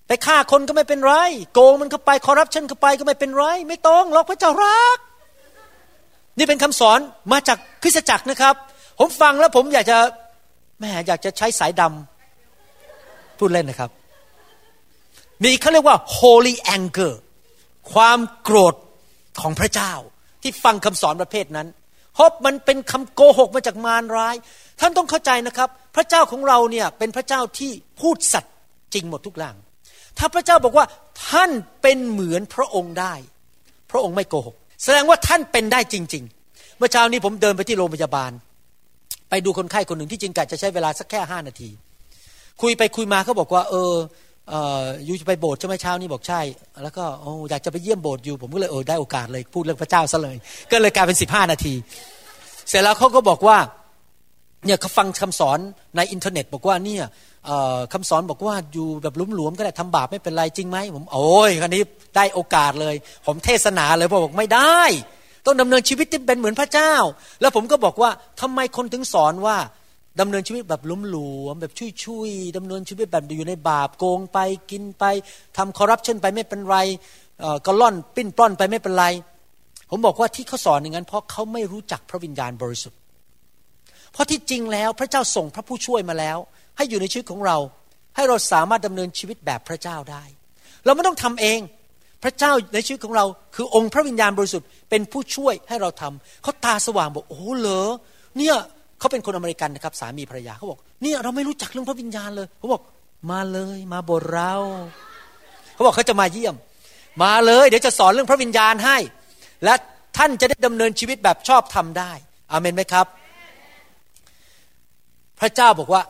[0.08, 1.14] ไปฆ่าคนก็ไม่เป็นไร
[1.54, 4.98] โกงมันเข้าไปคอร์รัปชันเข้าไปก็ไม่เป็นไร ไม่ต้องหรอกพระเจ้ารัก
[6.38, 6.98] นี่เป็นคำสอน
[7.32, 8.54] มาจากคริสตจักรนะครับ
[8.98, 9.98] ผมฟังแล้วผมอยากจะ
[10.80, 13.90] แม่อยากจะใช้สายดำพูดเล่นนะครับ
[15.42, 17.12] มีเขาเรียกว่า holy anger
[17.92, 18.74] ความโกรธ
[19.40, 19.92] ของพระเจ้า
[20.42, 21.68] ที่ฟังคำสอนประเภทนั้น
[22.14, 24.34] เพราะมันเป็นคำโกหกมาจากมารร้าย
[24.80, 28.54] ท่านต้องเข้าใจนะครับ พระเจ้าของเราเนี่ยเป็นพระเจ้าที่พูดสัตย์
[28.94, 29.54] จริงหมดทุกอย่าง
[30.18, 30.86] ถ้าพระเจ้าบอกว่า
[31.28, 31.50] ท่าน
[31.82, 33.14] เป็นเหมือนพระองค์ได้
[33.90, 38.30] พระองค์ไม่โกหก แสดงว่าท่านเป็นได้จริง ๆ เมื่อเช้านี้ผมเดินไปที่โรงพยาบาล
[39.30, 41.70] ไปดูคนไข้คนหนึ่งที่จริงกะจะใช้เวลาสักแค่ห้านาที
[42.62, 43.94] คุยไปคุยมาเขาบอกว่า เออ
[45.04, 46.40] อยู่จะไปโบสถ์ใช่ไหมเช้านี้บอกใช่
[46.82, 50.36] แล้วก็โอ้อยากจะไปเยี่ยมโบสถ์อยู่ ผมก็เลยเออได้โอกาสเลยพูดเรื่องพระเจ้าซะเลย
[50.72, 51.74] ก็เลยกลายเป็นสิบห้านาที
[52.68, 53.58] เสร็จแล้วเขาก็บอกว่า
[54.66, 55.58] เนี่ยเขาฟังคำสอน
[55.96, 57.02] ในอินเทอร์เน็ต บอกว่าเนี่ย
[57.92, 61.82] คำสอนบอกว่าอยู่แบบลุ้มหลวมก็ได้ทำบาปไม่เป็นไรจริงไหมผมโอ้ยคราวนี้
[62.16, 62.94] ได้โอกาสเลย
[63.26, 64.80] ผมเทศนาเลยบอกไม่ได้
[65.44, 66.92] ต้องดำเนินชีวิตที่เป็นเหมือนพระเจ้า
[67.40, 69.56] แล้วผมก็บอกว่าทำไมคนถึงสอนว่า
[70.20, 71.72] ดำเนินชีวิตแบบลุ้มหลวมแบบ
[72.04, 74.38] ชุยๆดำเนินชีวิตแบบอยู่ในบาปโกงไป
[74.70, 75.04] กินไป
[75.56, 76.76] ทำคอร์รัปชันไปไม่เป็นไร
[77.66, 79.06] กะล่อนปลิ้นปล้อนไปไม่เป็นไร
[79.90, 82.98] ผมบอกว่าที่เขาสอนอย่างนั้น เพราะเขาไม่รู้จักพระวิญญาณบริสุทธิ์
[84.12, 86.38] เพราะที่จริงแล้วพระเจ้าส่งพระผู้ช่วยมาแล้ว
[86.76, 87.56] ให้อยู่ในชีวิตของเรา
[88.16, 90.24] ให้เราสามารถดำเนินชีวิตแบบพระเจ้าได้
[90.84, 91.60] เราไม่ต้องทำเอง
[92.22, 93.24] พระเจ้าในชีวิตของเรา
[93.54, 97.88] คือองค์พระวิญญาณบริสุทธิ์เป็นผู้ช่วยให้เราทำเขาตาสว่างบอกโอ้เหรอ
[98.38, 98.56] เนี่ย
[98.98, 102.82] เขาเป็นคนอเมริกันนะครับสามีภรรยาเขาบอกเนี่ยเราไม่รู้จักเรื่องพระวิญญาณเลยเขาบอก
[103.30, 104.54] มาเลยมาบทเรา
[105.74, 106.54] เขาบอกเขาจะมาเยี่ยม
[107.22, 108.96] มาเลยเดี๋ยวจะสอนเรื่องพระวิญญาณให้
[109.64, 109.74] และ
[110.16, 112.12] ท่านจะได้ดำเนินชีวิตแบบชอบทำได้
[112.50, 113.06] อาเมนไหมครับ
[115.40, 116.02] พระเจ้าบอกว่า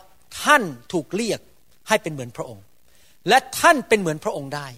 [0.42, 0.62] ท่าน
[0.92, 1.40] ถูกเรียก
[1.88, 2.64] ให้เป็นเหมือนพระองค์
[3.28, 4.68] และท่านเป็นเหมือนพระองค์ได้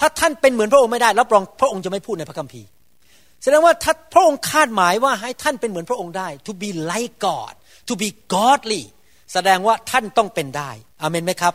[0.00, 2.68] ถ้าท่านเป็นเหมือนพระองค์ไม่ได้รับรองพระองค์จะไม่พูดในพระคัมภีร์
[3.42, 7.54] แสดงว่าถ้าพระองค์คาดหมายว่าให้ท่านเป็นเหมือนพระองค์ได้ to be like God
[7.88, 8.82] to be godly
[9.32, 10.70] แสดงว่าท่านต้องเป็นได้
[11.02, 11.54] อเมนไหมครับ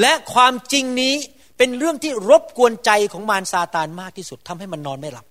[0.00, 1.14] และความจริงนี้
[1.56, 5.26] เป็นเรื่องที่รบกวนใจของมารซาตานมากที่สุดทำให้มันนอนไม่หลับ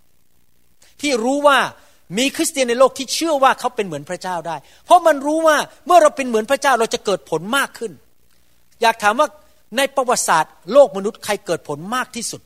[1.01, 1.57] ที่รู้ว่า
[2.17, 4.55] มีคริสเตียนในโลกที่เชื่อว่าเขาเป็นเหมือนพระเจ้าได้
[4.85, 7.91] เพราะมันรู้ว่าเมื่อเราเป็นเหมือนพระเจ้าเราจะเกิดผลมากขึ้น
[8.81, 9.27] อยากถามว่า
[9.77, 12.41] ในประวัติศาสตร์ โลกมนุษย์ใครเกิดผลมากที่สุด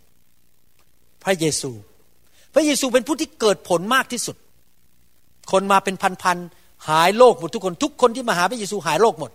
[1.24, 1.72] พระเยซู
[2.54, 4.36] พระเยซูเป็นผู้ที่เกิดผลมากที่สุด
[5.52, 9.32] คนมาเป็นพันๆหายโรคหมดทุกคน ทุกคนที่มาหาพระเยซูหายโรคหมด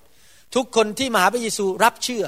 [0.55, 2.25] ทุกคนที่มาหาพระเยซูรับเชื่อ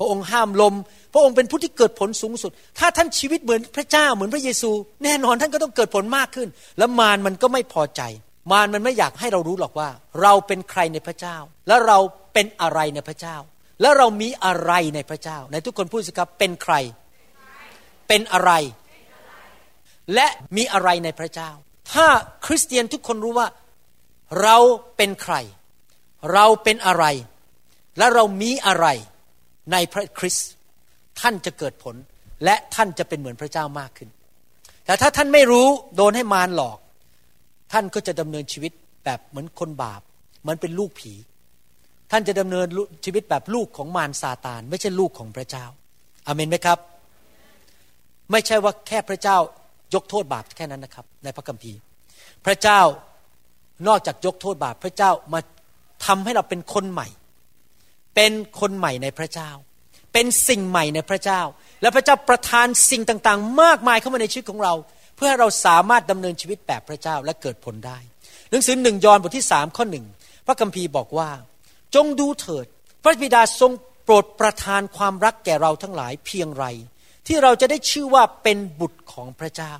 [0.00, 0.74] พระองค์ห้ามลม
[1.12, 4.70] พระองค์เป็นผู้ที่เกิดผลสูงสุด ถ้าท่านชีวิตเหมือนพระเจ้าเหมือนพระเยซู
[5.04, 6.48] แน่นอนท่านก็ต้องเกิดผลมากขึ้น
[6.78, 8.02] แล้วมารมันก็ไม่พอใจ
[8.52, 9.88] มารมันไม่อยากให้เรารู้หรอกว่า
[10.22, 11.36] เราเป็นใครในพระเจ้า
[11.68, 11.98] และเรา
[12.32, 13.36] เป็นอะไรในพระเจ้า
[13.80, 16.74] และเรามีอะไรในพระเจ้าในทุกคนพูดสิครับเป็นใคร
[18.08, 18.52] เป็นอะไร
[20.14, 20.26] และ
[20.56, 21.50] มีอะไรในพระเจ้า
[21.92, 22.06] ถ้า
[22.46, 23.48] คริสเตียนทุกคนรู้ว่า
[24.42, 24.56] เรา
[24.96, 25.34] เป็นใคร
[26.32, 27.04] เราเป็นอะไร
[27.98, 28.86] และเรามีอะไร
[29.72, 30.50] ในพระคริสต์
[31.20, 31.96] ท่านจะเกิดผล
[32.44, 34.08] และท่านจะเป็นเหมือนพระเจ้ามากขึ้น
[34.86, 36.78] แต่ถ้าท่านไม่รู้โดนให้มารหลอก
[37.72, 38.72] ท่านก็จะดำเนินชีวิต
[39.04, 40.00] แบบเหมือนคนบาป
[40.40, 41.12] เหมือนเป็นลูกผี
[42.10, 42.66] ท่านจะดำเนิน
[43.04, 45.64] ชีวิตแบบลูกของมารซาตาน ไม่ใช่ลูกของพระเจ้า
[46.26, 46.78] อาเมนไหมครับ
[48.30, 49.36] ไม่ใช่ว่าแค่พระเจ้า
[49.94, 51.78] ยกโทษบาปแค่นั้นนะครับ ในพระคัมภีร์
[52.46, 52.80] พระเจ้า
[53.88, 55.40] นอกจากยกโทษบาป พระเจ้ามา
[56.06, 57.08] ทำให้เราเป็นคนใหม่
[58.14, 59.50] เป็นคนใหม่ในพระเจ้า
[60.12, 61.40] เป็นสิ่งใหม่ในพระเจ้า
[61.82, 64.74] และพระเจ้าประทานสิ่งต่างๆ มากมายเข้ามาในชีวิตของเรา
[65.16, 67.98] เพื่อให้เราสามารถดำเนินชีวิตแบบพระเจ้าและเกิดผลได้
[68.50, 70.06] หนังสือหนึ่งยอห์นบทที่สามข้อหนึ่ง
[70.46, 71.30] พระคัมภีร์บอกว่า
[71.94, 72.66] จงดูเถิด
[73.02, 73.72] พระบิดาทรง
[74.04, 76.66] โปรดประทานความรักแก่เราทั้งหลายเพียงไร
[77.26, 79.72] ที่เราจะได้ชื่อว่าเป็นบุตรของพระเจ้า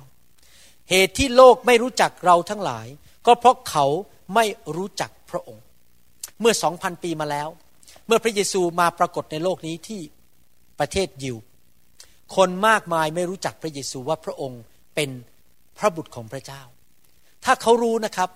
[0.89, 2.87] เหตุที่โลกไม่รู้จักเราทั้งหลาย
[3.27, 3.85] ก็เพราะเขา
[4.35, 5.63] ไม่รู้จักพระองค์
[6.39, 7.49] เมื่อสองพันปีมาแล้ว
[8.13, 10.01] มื่อพระเยซูมาปรากฏในโลกนี้ที่
[10.79, 11.37] ประเทศยิว
[12.35, 14.61] คนมากมายไม่รู้จักพระเยซูว่าพระองค์
[14.95, 15.09] เป็น
[15.77, 16.61] พระบุตรของพระเจ้า
[17.45, 18.29] ถ้าเขารู้นะครับ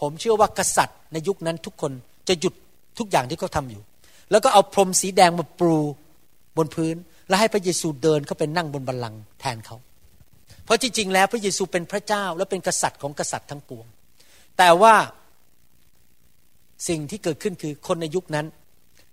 [0.00, 1.92] ผมเชื่อว่ากษัตริย์ในยุคนั้นทุกคน
[2.28, 2.54] จะหยุด
[2.98, 3.82] ทุกอย่างที่เขาทาอยู่
[4.30, 5.78] แล้วก็เอาพรมสีแดงมาปรู
[6.56, 6.96] บนพื้น
[7.28, 9.76] และให้พระเยซูเดินเข้าไปนั่งบนบัลลังก์แทนเขา
[10.64, 13.86] เพราะจริงๆแล้วพระเยซูเป็นพระเจ้าและเป็นกษัตริย์ของกษัตริย์ทั้งปวง
[14.58, 14.94] แต่ว่า
[16.88, 18.46] สิ่งที่เกิดขึ้นคือคนในยุคนั้น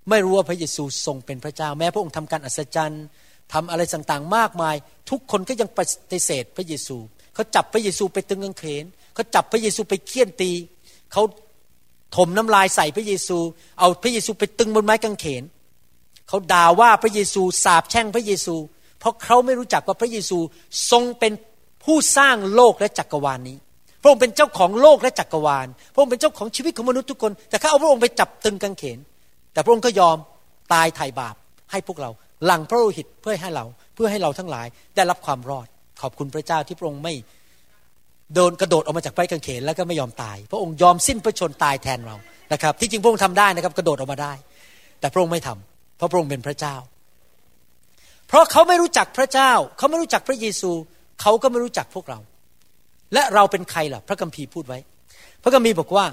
[0.10, 3.06] ไม่รู้ว่าพระเยซูทรงเป็นพระเจ้า แม้พระองค์ทำการอัศจรรย์
[3.54, 4.76] ทำอะไรต่างๆ มากมาย
[5.10, 5.80] ทุกคนก็ยังป
[6.12, 6.98] ฏิเสธพระเยซู
[7.34, 8.84] เขาจับพระเยซูไปตึงกางเขน
[9.14, 10.52] เขาจับพระเยซูไปเคี่ยนตี
[11.12, 11.24] เขา
[12.16, 13.38] ถมน้ำลายใส่พระเยซู
[13.80, 15.44] เอาพระเยซูไปตึงบนไม้กางเขน
[16.28, 18.56] เขาด่าว่าพระเยซูสาบแช่งพระเยซู
[19.00, 20.38] เพราะเขาไม่รู้จักว่าพระเยซู
[20.92, 21.34] ทรงเป็น
[21.84, 23.58] ผู้สร้างโลกและจักรวาลนนี้
[24.02, 29.00] พระองค์เป็นเจ้าของโลกและจักรวาล พระองค์เป็นเจ้าของชีวิตของมนุษย์ทุกคน แต่เขาเอาพระองค์ไปจับตึงกางเขน
[29.54, 30.18] แต่พระองค์ก็ยอม
[30.74, 31.36] ตายไถ่บาป
[31.72, 32.10] ให้พวกเรา
[32.46, 35.68] หลังพระโลหิตเพื่อให้เราเพื่อให้เราทั้งหลายได้รับความรอด
[36.02, 37.14] ขอบคุณพระเจ้าที่พระองค์ไม่
[38.34, 42.16] โดนกระโดดออกมาจากไม้กางเขนแล้วก็ไม่ยอมตาย พระองค์ยอมสิ้นพระชนตายแทนเรา
[42.54, 44.34] นะครับ ที่จริงพระองค์ทำได้นะครับกระโดดออกมาได้
[45.00, 46.76] แต่พระองค์ไม่ทำเพราะพระองค์เป็นพระเจ้า
[48.28, 50.72] เพราะเขาไม่รู้จักพระเจ้า เขาไม่รู้จักพระเยซู
[51.22, 52.20] เขาก็ไม่รู้จักพวกเรา
[53.14, 54.80] และเราเป็นใครล่ะ พระคัมภีร์พูดไว้
[55.44, 56.06] พระคัมภีร์บอกว่า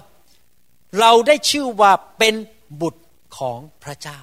[1.00, 2.34] เราได้ชื่อว่าเป็น
[2.80, 3.00] บุตร
[3.38, 4.18] ของพระเจ้า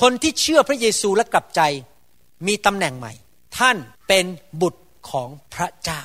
[0.00, 1.60] คนที่เชื่อพระเยซูและกลับใจ
[2.46, 3.12] มีตำแหน่งใหม่
[3.58, 3.76] ท่าน
[4.08, 4.24] เป็น
[4.62, 6.02] บุตรของพระเจ้า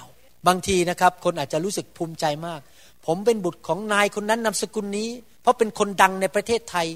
[0.47, 2.61] บางทีนะครับ คนอาจจะรู้สึกภูมิใจมาก
[3.05, 5.09] ผมเป็นบุตรของนายคนนั้นนามสกุลนี้
[5.41, 6.87] เพราะเป็นคนดังในประเทศไทย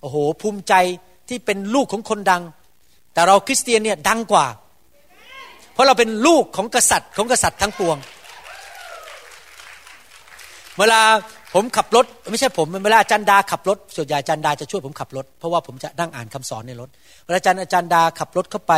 [0.00, 0.74] โอ้โห ภูมิใจ
[1.28, 2.42] ที่เป็นลูกของคนดัง
[3.12, 4.46] แต่เราคริสเตียนเนี่ยดังกว่า
[5.72, 7.96] เพราะเราเป็นลูกของกษัตริย์ของกษัตริย์ทั้งปวง
[10.78, 11.00] เวลา
[11.54, 16.88] ผมขับรถไม่ใช่ผมเวลาอาจารย์ดาขับรถส่วนใหญ่อาจารย์ดาจะช่วยผมขับรถ เพราะว่าผมจะนั่งอ่านคำสอนในรถ
[17.24, 18.72] เวลาอาจารย์อาจารย์ดาขับรถเข้าไป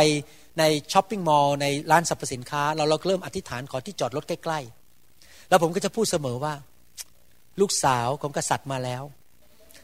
[0.59, 0.63] ใน
[0.93, 6.53] ช้อปปิ้งมอลล์ในร้านสรรพสินค้า เราเราเริ่มอธิษฐานขอที่จอดรถใกล้ๆ แล้วผมก็จะพูดเสมอว่า
[7.61, 9.03] ลูกสาวของกษัตริย์มาแล้ว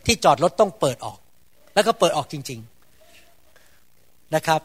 [0.06, 1.20] ที่จอดรถต้องเปิดออก
[1.74, 2.60] แล้วก็เปิดออกจริง
[3.48, 4.62] ๆนะครับ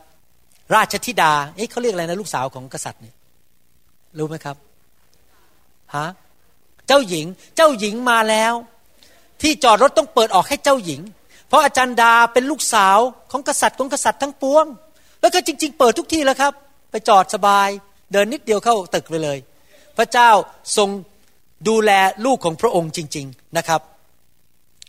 [0.74, 3.14] ราชธิดาเอ๊ะเขาเรียกอะไรนะลูกสาวของกษัตริย์เนี่ย
[4.18, 4.56] รู้ไหมครับ
[5.96, 6.06] ฮะ
[6.86, 7.26] เจ้าหญิง
[7.56, 8.54] เจ้าหญิงมาแล้ว
[9.42, 11.00] ที่จอดรถต้องเปิดออกให้เจ้าหญิง
[11.48, 12.98] เพราะอาจารย์ดาเป็นลูกสาว
[13.30, 14.66] ของกษัตริย์ของกษัตริย์ทั้งปวง
[15.20, 16.52] แล้วก็จริง ๆ เปิดทุกที่แล้วครับ
[16.90, 17.68] ไปจอดสบาย
[18.12, 19.38] เดินนิดเดียวเข้าตึกไปเลย
[19.98, 20.30] พระเจ้า
[20.76, 20.88] ทรง
[21.68, 21.90] ดูแล
[22.26, 23.80] ลูกของพระองค์จริง ๆนะครับ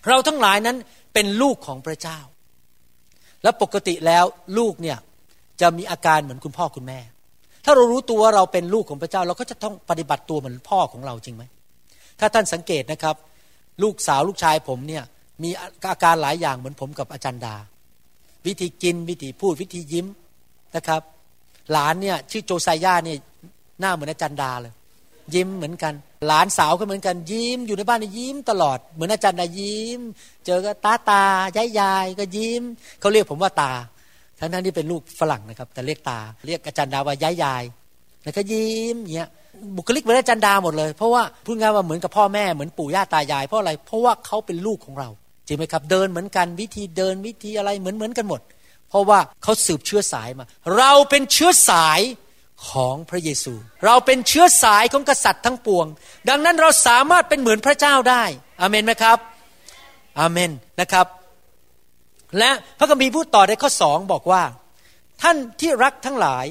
[0.08, 0.78] เราทั้งหลายนั้น
[1.14, 2.20] เป็นลูกของพระเจ้า
[3.44, 4.26] และปกติแล้ว
[4.58, 4.98] ลูกเนี่ย
[5.62, 7.00] จะมีอาการเหมือนคุณพ่อคุณแม่
[7.66, 11.44] ถ้าเรารู้ตัวว่าเราเป็นลูกของพระเจ้า เราก็จะต้องปฏิบัติตัวเหมือนพ่อของเราจริงไหม
[12.20, 13.16] ถ้าท่านสังเกตนะครับ
[13.84, 15.04] ลูกสาวลูกชายผมเนี่ย
[15.44, 15.50] มี
[15.88, 17.56] อาการหลายอย่างเหมือนผมกับอาจารย์ดา
[18.46, 20.08] วิธีกินวิธีพูดวิธียิ้ม
[20.76, 21.02] นะครับ
[21.72, 23.18] หลานเนี่ยชื่อโจไซย่าเนี่ย
[23.80, 24.74] หน้าเหมือนอาจารย์ดาเลย
[25.34, 25.94] ยิ้มเหมือนกัน
[26.28, 30.00] หลานสาวก็เหมือนกัน ยิ้มอยู่ในบ้านยิ้มตลอดเหมือนอาจารย์ดายิ้ม
[30.46, 31.24] เจอก็ตาตา
[31.58, 32.64] ยายยายก็ยิ้ม
[33.00, 33.72] เขาเรียกผมว่าตา
[34.40, 37.64] ทั้งทั้งที่เป็นลูกฝรั่งนะครับ แต่เรียกตา เรียกอาจารย์ดาว่ายายยาย
[38.24, 39.30] แล้วก็ยิ้มเงี้ย
[39.78, 45.10] บุคลิกเหมือนอาจารย์ดาหมดเลย เพราะว่าพูดง่ายว่าเหมือนกับพ่อแม่เหมือนปู่ย่าตายายเพราะอะไร เพราะว่าเขาเป็นลูกของเรา
[45.48, 48.42] จริงไหมครับ เดินเหมือนกันวิธีเดินวิธีอะไรเหมือนเหมือนกันหมด
[48.90, 50.46] เพราะว่าเขาสืบเชื้อสายมา
[50.78, 52.00] เราเป็นเชื้อสาย
[52.70, 53.54] ของพระเยซู
[53.86, 55.88] เราเป็นเชื้อสายของกษัตริย์ทั้งปวง
[56.30, 58.24] ดังนั้นเราสามารถเป็นเหมือนพระเจ้าได้
[58.62, 59.18] อาเมนไหมครับ
[60.20, 60.52] อาเมน
[60.82, 61.08] นะครับ
[62.38, 64.44] และพระคัมภีร์พูดต่อในข้อสองบอกว่า
[65.22, 66.46] ท่านที่รักทั้งหลาย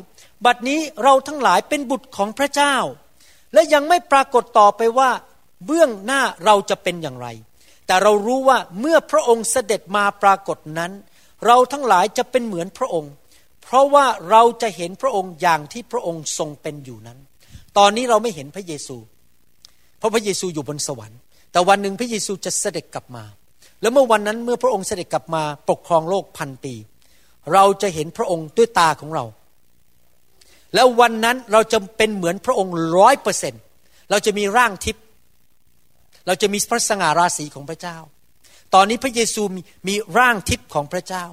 [0.44, 2.76] บัดนี้เราทั้งหลายเป็นบุตรของพระเจ้า
[3.54, 5.10] และยังไม่ปรากฏต่อไปว่า
[5.66, 7.28] เบื้องหน้าเราจะเป็นอย่างไร
[7.86, 10.92] แต่เรารู้ว่าเมื่อพระองค์เสด็จมาปรากฏนั้น
[11.46, 13.12] เราทั้งหลายจะเป็นเหมือนพระองค์
[13.62, 17.18] เพราะว่าเราจะเห็นพระองค์อย่างที่พระองค์ทรงเป็นอยู่นั้น
[17.78, 18.96] ตอนนี้เราไม่เห็นพระเยซู
[19.98, 21.18] เพราะพระเยซูอยู่บนสวรรค์
[21.52, 23.24] แต่วันหนึ่งพระเยซูจะเสด็จกลับมา
[23.80, 26.74] แล้วเมื่อวันนั้นเมื่อพระองค์เสด็จกลับมาปกครองโลกพันปี
[27.52, 29.24] เราจะเห็นพระองค์ด้วยตาของเรา
[30.74, 33.54] แล้ววันนั้นเราจะเป็นเหมือนพระองค์ร้อยเปอร์เซ็น
[34.10, 35.02] เราจะมีร่างทิพย์
[36.26, 37.96] เราจะมีพระสง่าราศีของพระเจ้า
[38.74, 41.24] ตอนนี้พระเยซูมีมีร่างทิพย์ของพระเจ้า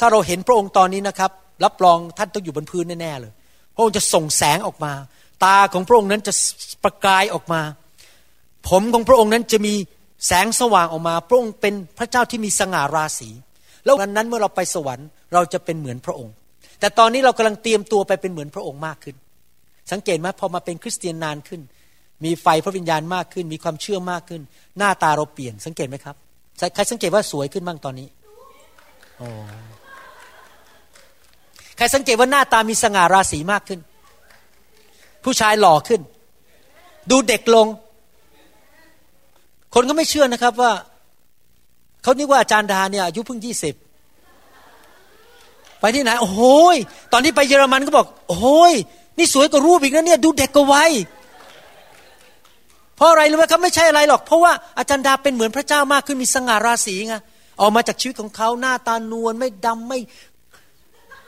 [0.00, 1.30] ถ้าเราเห็นพระองค์ตอนนี้นะครับ
[1.64, 3.32] รับรองท่านต้องอยู่บนพื้นแน่ๆเลย
[3.74, 4.92] พระองค์จะส่งแสงออกมา
[5.44, 6.32] ตาของพระองค์นั้นจะ
[6.84, 7.60] ประกายออกมา
[8.68, 9.74] ผมของพระองค์นั้นจะมี
[10.26, 13.30] แสงสว่างออกมา พระองค์เป็นพระเจ้าที่มีสง่าราศี
[13.84, 16.34] แล้ววันนั้นเมื่อเราไปสวรรค์เราจะเป็นเหมือนพระองค์
[16.80, 19.16] แต่ตอนนี้เรากำลังเตรียมตัวไปเป็นเหมือนพระองค์มากขึ้น
[19.92, 21.60] สังเกตไหมพอมาเป็นคริสเตียนนานขึ้น
[22.24, 24.42] มีไฟพระวิญญาณมากขึ้น มีความเชื่อมากขึ้น
[24.78, 26.16] หน้าตาเราเปลี่ยนสังเกตไหมครับ
[26.74, 28.08] ใครสังเกตว่าสวยขึ้นบ้างตอนนี้
[29.18, 29.28] โอ้
[31.76, 33.80] ใครสังเกตว่าหน้าตามีสง่าราศีมากขึ้น
[35.24, 36.00] ผู้ชายหล่อขึ้น
[37.10, 37.66] ดูเด็กลง
[39.74, 40.72] คนก็ไม่เชื่อนะครับว่า
[42.02, 43.74] เขานึกว่าอาจารย์ดาเนี่ยอายุเพิ่งยี่สิบ
[45.80, 46.40] ไปที่ไหน โอ้โห
[47.12, 48.46] ตอนที่ไปเยอรมันก็บอก โอ้โห
[49.18, 50.90] นี่สวยกว่ารูปอีกนะเนี่ย ดูเด็กกว่าวัย
[52.96, 57.14] เพราะอะไรรู้ไหมครับไม่ใช่อะไรหรอก เพราะว่าอาจารย์ดาเป็นเหมือนพระเจ้ามากขึ้นมีสง่าราศีไง
[57.60, 59.98] ออกมาจากชีวิตของเขาหน้าตานวลไม่ดำไม่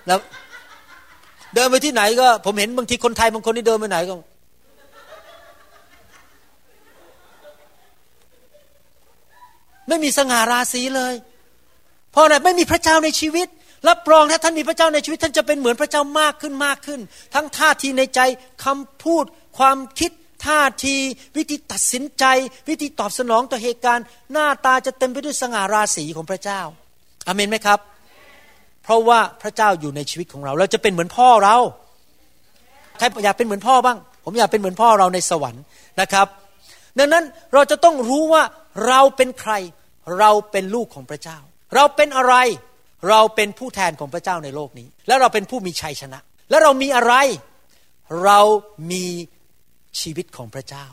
[0.07, 0.21] แล้ว
[1.55, 4.15] เดินไปที่ไหนก็ ผมเห็นบางทีคนไทยบางคนที่เดินไปไหนก็
[9.89, 11.15] ไม่มีสง่าราศีเลย
[12.13, 13.49] เพราะอะไรไม่มีพระเจ้าในชีวิต
[13.89, 17.01] รับรองถ้าท่านมีพระเจ้าในชีวิต ท่านจะเป็นเหมือนพระเจ้ามากขึ้นมากขึ้น
[17.35, 18.21] ทั้งท่าทีในใจ
[18.65, 19.25] คำพูด
[19.59, 20.11] ความคิด
[20.47, 20.97] ท่าที
[21.37, 22.25] วิธีตัดสินใจ
[22.69, 26.61] วิธีตอบสนองต่อเหตุการณ์ หน้าตาจะเต็มไปด้วยสง่าราศีของพระเจ้า
[27.27, 27.79] อาเมนไหมครับ
[28.85, 31.57] เพราะว่าพระเจ้าอยู่ในชีวิตของเรา เราจะเป็นเหมือนพ่อเรา
[32.99, 35.63] ใครอยากเป็นเหมือนพ่อบ้าง ผมอยากเป็นเหมือนพ่อเราในสวรรค์
[36.01, 36.27] นะครับ
[36.99, 37.25] ดังนั้น
[37.55, 38.43] เราจะต้องรู้ว่า
[38.87, 39.53] เราเป็นใคร
[40.19, 41.39] เราเป็นลูกของพระเจ้า
[41.75, 42.35] เราเป็นอะไร
[43.09, 46.19] เราเป็นผู้แทนของพระเจ้าในโลกนี้ และเราเป็นผู้มีชัยชนะ
[46.51, 47.15] และเรามีอะไร
[48.25, 48.41] เรา
[48.93, 49.05] มี
[50.01, 50.87] ชีวิตของพระเจ้า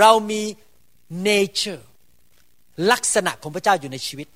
[0.00, 0.42] เรามี
[1.28, 1.82] nature
[2.90, 4.28] ลักษณะของพระเจ้าอยู่ในชีวิต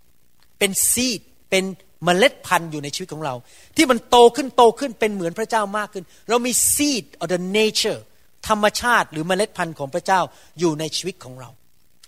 [0.59, 1.21] เป็นซีด
[1.51, 1.65] เป็น
[2.05, 3.35] เมล็ดพันธุ์อยู่ในชีวิตของเรา
[3.77, 8.01] ที่มันโตขึ้นโตขึ้นเป็นเหมือนพระเจ้ามากขึ้น เรามี seed of the nature
[8.49, 10.21] ธรรมชาติหรือเมล็ดพันธุ์ของพระเจ้า
[10.59, 11.51] อยู่ในชีวิตของเรา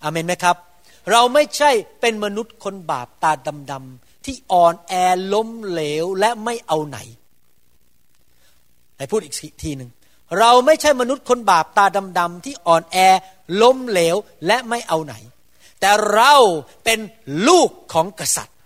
[0.03, 0.57] อาเมนไหมครับ
[1.13, 3.33] เราไม่ใช่เป็นมนุษย์คนบาปตา
[3.71, 4.95] ดำๆ ที่อ่อนแอ
[5.33, 6.99] ล้มเหลวและไม่เอาไหน
[8.97, 9.91] ให้พูดอีกทีหนึ่ง
[10.39, 11.85] เราไม่ใช่มนุษย์คนบาปตา
[12.19, 12.97] ดำๆที่อ่อนแอ
[13.63, 14.17] ล้มเหลว
[14.47, 15.15] และไม่เอาไหน
[15.81, 16.35] แต่เรา
[16.85, 16.99] เป็น
[17.49, 18.57] ลูกของกษัตริย์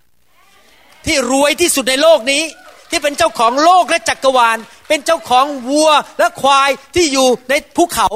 [1.05, 2.43] ที่รวยที่สุดในโลกนี้
[2.89, 5.89] ที่เป็นเจ้าของโลกและจักรวาล เป็นเจ้าของวัว
[6.19, 8.07] และควายที่อยู่ในภูเขา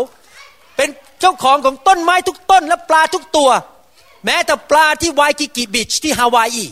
[0.76, 3.50] เป็นเจ้าของของต้นไม้ทุกต้นและปลาทุกตัว
[4.26, 6.66] แม้แต่ปลาที่วายกิกิบิชที่ฮาวายอี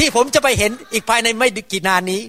[0.00, 2.22] ที่ผมจะไปเห็นอีกภายในไม่กี่นานนี้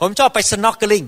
[0.00, 1.04] ผมชอบไปสโนว์กลิง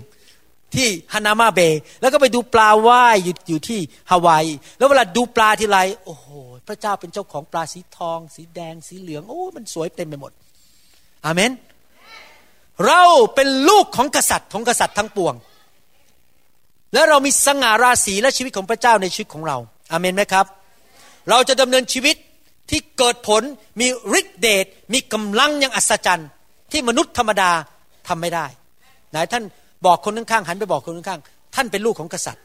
[0.74, 4.44] ที่ฮานามาเบย์แล้วก็ไปดูปลาว่ายอยู่อยู่ที่ฮาวาย
[4.78, 6.26] แล้วเวลาดูปลาทีไรโอ้โห
[6.68, 10.32] พระเจ้าเป็นเจ้าของปลาสีทอง สีแดงสีเหลืองโอ้มันสวยเต็มไปหมด
[11.24, 11.50] อาเมน
[12.86, 13.02] เรา
[13.34, 15.34] เป็นลูกของกษัตริย์ของกษัตริย์ทั้งปวง
[16.94, 19.56] และเรามีสง่าราศีและชีวิตของพระเจ้าในชีวิตของเรา
[19.92, 20.46] อาเมนไหมครับ
[21.30, 22.16] เราจะดำเนินชีวิต
[22.70, 23.42] ที่เกิดผล
[23.80, 23.86] มี
[24.18, 26.28] ฤทธิเดชมีกำลังอย่างอัศจรรย์
[26.72, 27.50] ที่มนุษย์ธรรมดา
[28.08, 28.46] ทำไม่ได้
[29.10, 29.44] ไหนท่าน
[29.86, 32.44] บอกคนข้างๆหันไปบอกคนข้างๆท่านเป็นลูกของกษัตริย์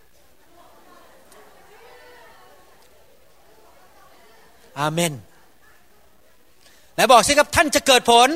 [4.79, 5.13] อาเมน
[6.93, 8.29] ไหนบอกสิครับท่านจะเกิดผล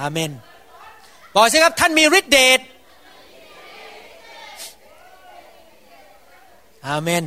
[0.00, 0.30] อาเมน
[1.34, 2.60] บอกสิครับท่านมีฤทธิเดช
[6.88, 7.22] อาเมน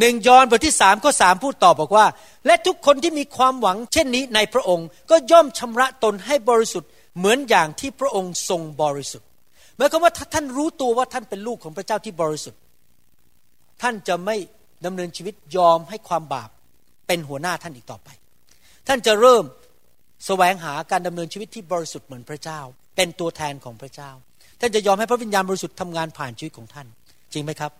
[0.00, 2.06] หนึ่งยอห์นบทที่สามข้อสามพูดตอบบอกว่า
[2.46, 9.28] และทุกคนที่มีความหวังเช่นนี้ในพระองค์ ก็ย่อมชำระตนให้บริสุทธิ์เหมือนอย่างที่พระองค์ทรงบริสุทธิ์
[9.76, 12.60] หมายความว่าถ้าท่านรู้ตัวว่าท่านเป็นลูกของพระเจ้าที่บริสุทธิ์
[13.82, 14.36] ท่านจะไม่
[14.86, 16.50] ดำเนินชีวิตยอมให้ความบาป
[17.06, 18.08] เป็นหัวหน้าท่านอีกต่อไป
[18.86, 19.44] ท่านจะเริ่ม
[20.26, 22.60] แสวงหาการดำเนินชีวิตที่บริสุทธิ์เหมือนพระเจ้า
[22.96, 24.10] เป็นตัวแทนของพระเจ้า
[24.60, 26.86] ท่านจะยอมให้พระวิญญาณบริสุทธิ์ทำงานผ่านชีวิตของท่าน
[27.32, 27.72] จริงไหมครับ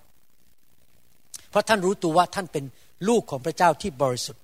[1.55, 2.64] เพราะท่านรู้ตัวว่าท่านเป็น
[3.09, 4.42] ลูกของพระเจ้าที่บริสุทธิ์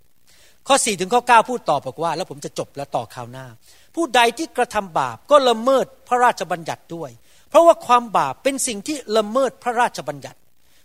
[0.69, 3.47] ข้อ4ถึงข้อ9พูดต่อบอกว่า แล้วผมจะจบแล้วต่อข่าวหน้า
[3.95, 7.11] ผู้ใดที่กระทำบาปก็ละเมิดพระราชบัญญัติด้วย
[7.49, 10.39] เพราะว่าความบาปเป็นสิ่งที่ละเมิดพระราชบัญญัติ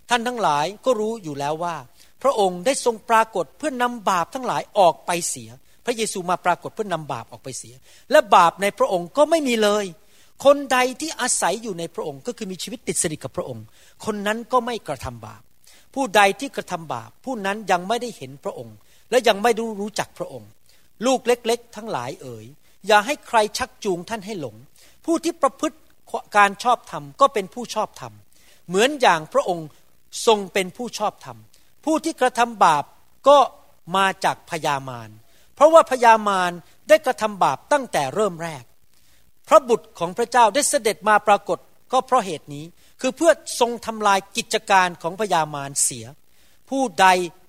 [0.10, 1.76] ท่านทั้งหลายก็รู้อยู่แล้วว่า
[2.24, 5.50] พระองค์ได้ทรงปรากฏเพื่อนำบาปทั้งหลายออกไปเสีย
[5.86, 7.76] พระเยซูมาปรากฏเพื่อนำบาปออกไปเสีย
[8.12, 9.86] และบาปในพระองค์ก็ไม่มีเลย
[10.46, 13.66] คนใดที่อาศัยอยู่ในพระองค์ก็คือมีชีวิตติดสนิทกับพระองค์
[14.06, 15.42] คนนั้นก็ไม่กระทำบาป
[15.96, 18.76] ผู้ใดที่กระทำบาป ผู้นั้นยังไม่ได้เห็นพระองค์
[19.10, 20.50] และยังไม่รู้รู้จักพระองค์
[21.06, 22.46] ลูกเล็ก ๆ ทั้งหลายเอ๋ย
[22.88, 24.56] อย่าให้ใครชักจูงท่านให้หลง
[25.06, 25.78] ผู้ที่ประพฤติ
[26.38, 28.14] การชอบธรรมก็เป็นผู้ชอบธรรม
[28.68, 29.68] เหมือนอย่างพระองค์
[30.26, 31.38] ทรงเป็นผู้ชอบธรรม
[31.86, 32.84] ผู้ที่กระทำบาป
[33.28, 33.38] ก็
[33.96, 35.10] มาจากพยามาร
[35.56, 36.52] เพราะว่าพยามาร
[36.90, 38.64] ได้กระทำบาปตั้งแต่เริ่มแรก
[39.48, 41.60] พระบุตรของพระเจ้าได้เสด็จมาปรากฏ
[41.92, 42.66] ก็เพราะเหตุนี้
[43.02, 46.06] คือเพื่อทรงทำลายกิจการของพยามารเสีย
[46.70, 47.08] ผู้ใด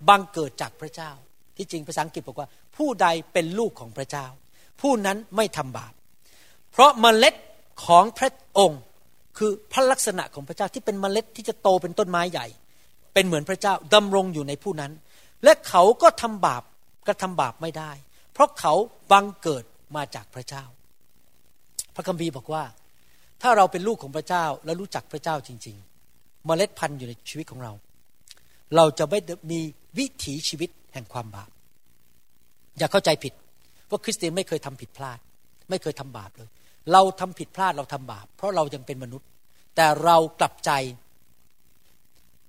[0.09, 1.11] บังเกิดจากพระเจ้า
[1.57, 4.27] ที่จริงภาษาอังกฤษบอกว่า ผู้ใดเป็นลูกของพระเจ้า
[4.81, 5.93] ผู้นั้นไม่ทำบาป
[6.73, 7.35] เพราะเมล็ด
[7.87, 8.81] ของพระองค์
[9.39, 12.47] คือพระลักษณะของพระเจ้าที่เป็นเมล็ดที่จะโตเป็นต้นไม้ใหญ่
[13.15, 14.93] เป็นเหมือนพระเจ้าดำรงอยู่ในผู้นั้น
[15.45, 16.63] และเขาก็ทำบาป
[17.07, 17.91] กระทำบาปไม่ได้
[18.33, 18.73] เพราะเขา
[19.13, 19.65] บังเกิด
[19.97, 20.65] มาจากพระเจ้า
[21.95, 22.65] พระคัมภีร์บอกว่า
[23.49, 25.77] ถ้าเราเป็นลูกของพระเจ้าและรู้จักพระเจ้าจริง
[26.11, 27.73] ๆ เมล็ดพันธุ์อยู่ในชีวิตของเรา
[28.77, 29.21] เราจะไม่
[29.51, 29.61] มี
[29.99, 31.51] วิถีชีวิตแห่งความบาป
[32.79, 33.33] อย่าเข้าใจผิด
[33.91, 35.19] ว่าคริสเตียนไม่เคยทำผิดพลาด
[35.71, 36.49] ไม่เคยทำบาปเลย
[36.93, 39.29] เราทำผิดพลาดเราทำบาป เพราะเรายังเป็นมนุษย์
[39.77, 40.71] แต่เรากลับใจ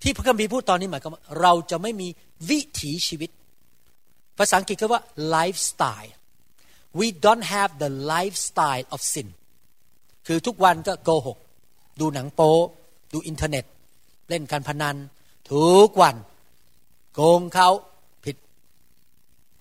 [0.02, 2.08] ที่พระคัมภีร์พูดตอนนี้หมายความว่าเราจะไม่มี
[2.50, 3.30] วิถีชีวิต
[4.38, 5.04] ภาษาอังกฤษก็ว่า
[5.36, 6.14] lifestyle
[7.00, 9.28] we don't have the lifestyle of sin
[10.28, 11.38] คือทุกวันก็โกหก
[12.00, 12.54] ดูหนังโป๊
[13.14, 13.66] ดูอินเทอร์เน็ต
[14.30, 14.96] เล่นการพนัน
[15.52, 16.16] ทุกวัน
[17.16, 17.70] โกงเขา
[18.26, 18.36] ผิด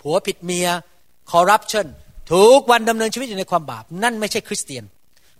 [0.01, 0.67] ผัวผิดเมีย
[1.31, 1.87] คอร์รัปชัน
[2.33, 4.83] ทุกวันดำเนินชีวิตอยู่ในความบาป นั่นไม่ใช่คริสเตียน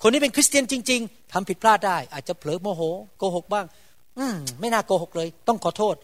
[0.02, 2.82] คนที่เป็นคริสเตียนจริง ๆทำผิดพลาดได้ อาจจะเผลอโมโห
[3.18, 3.66] โกหกบ้าง
[4.18, 5.96] อืมไม่น่าโกหกเลย ต้องขอโทษ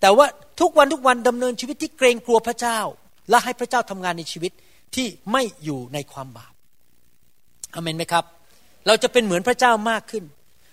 [0.00, 0.26] แต่ว่า
[0.60, 2.78] ทุกวันทุกวันดำเนินชีวิตที่เกรงกลัวพระเจ้า
[3.30, 4.52] และให้พระเจ้าทำงานในชีวิต
[4.94, 6.52] ที่ไม่อยู่ในความบาป
[7.74, 8.24] อเมนไหมครับ
[8.86, 10.24] เราจะเป็นเหมือนพระเจ้ามากขึ้น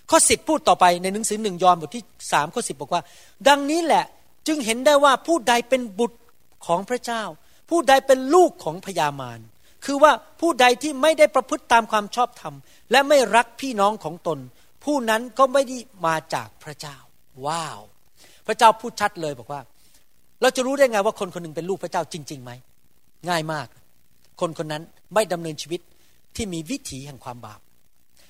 [0.09, 3.01] ข้อสิบพูดต่อไปในหนังสือหนึ่งยอห์นบทที่สามข้อสิบบอกว่า
[3.47, 4.05] ดังนี้แหละ
[4.47, 6.19] จึงเห็นได้ว่าผู้ใดเป็นบุตร
[6.65, 7.23] ของพระเจ้า
[7.69, 9.39] ผู้ใดเป็นลูกของพญามาร
[9.85, 12.55] คือว่าผู้ใดที่ไม่ได้ประพฤติตามความชอบธรรม
[12.91, 14.39] และไม่รักพี่น้องของตน
[14.83, 16.97] ผู้นั้นก็ไม่ได้มาจากพระเจ้า
[17.45, 17.79] ว้าว
[18.47, 19.61] พระเจ้าพูดชัดเลยบอกว่า
[20.41, 22.51] เราจะรู้ได้ไงว่าคนคนหนึ่งเป็นลูกพระเจ้าจริงๆไหม
[23.29, 23.67] ง่ายมาก
[24.41, 24.83] คนคนนั้น
[25.13, 25.81] ไม่ดำเนินชีวิต
[26.35, 27.59] ที่มีวิถีแห่งความบาป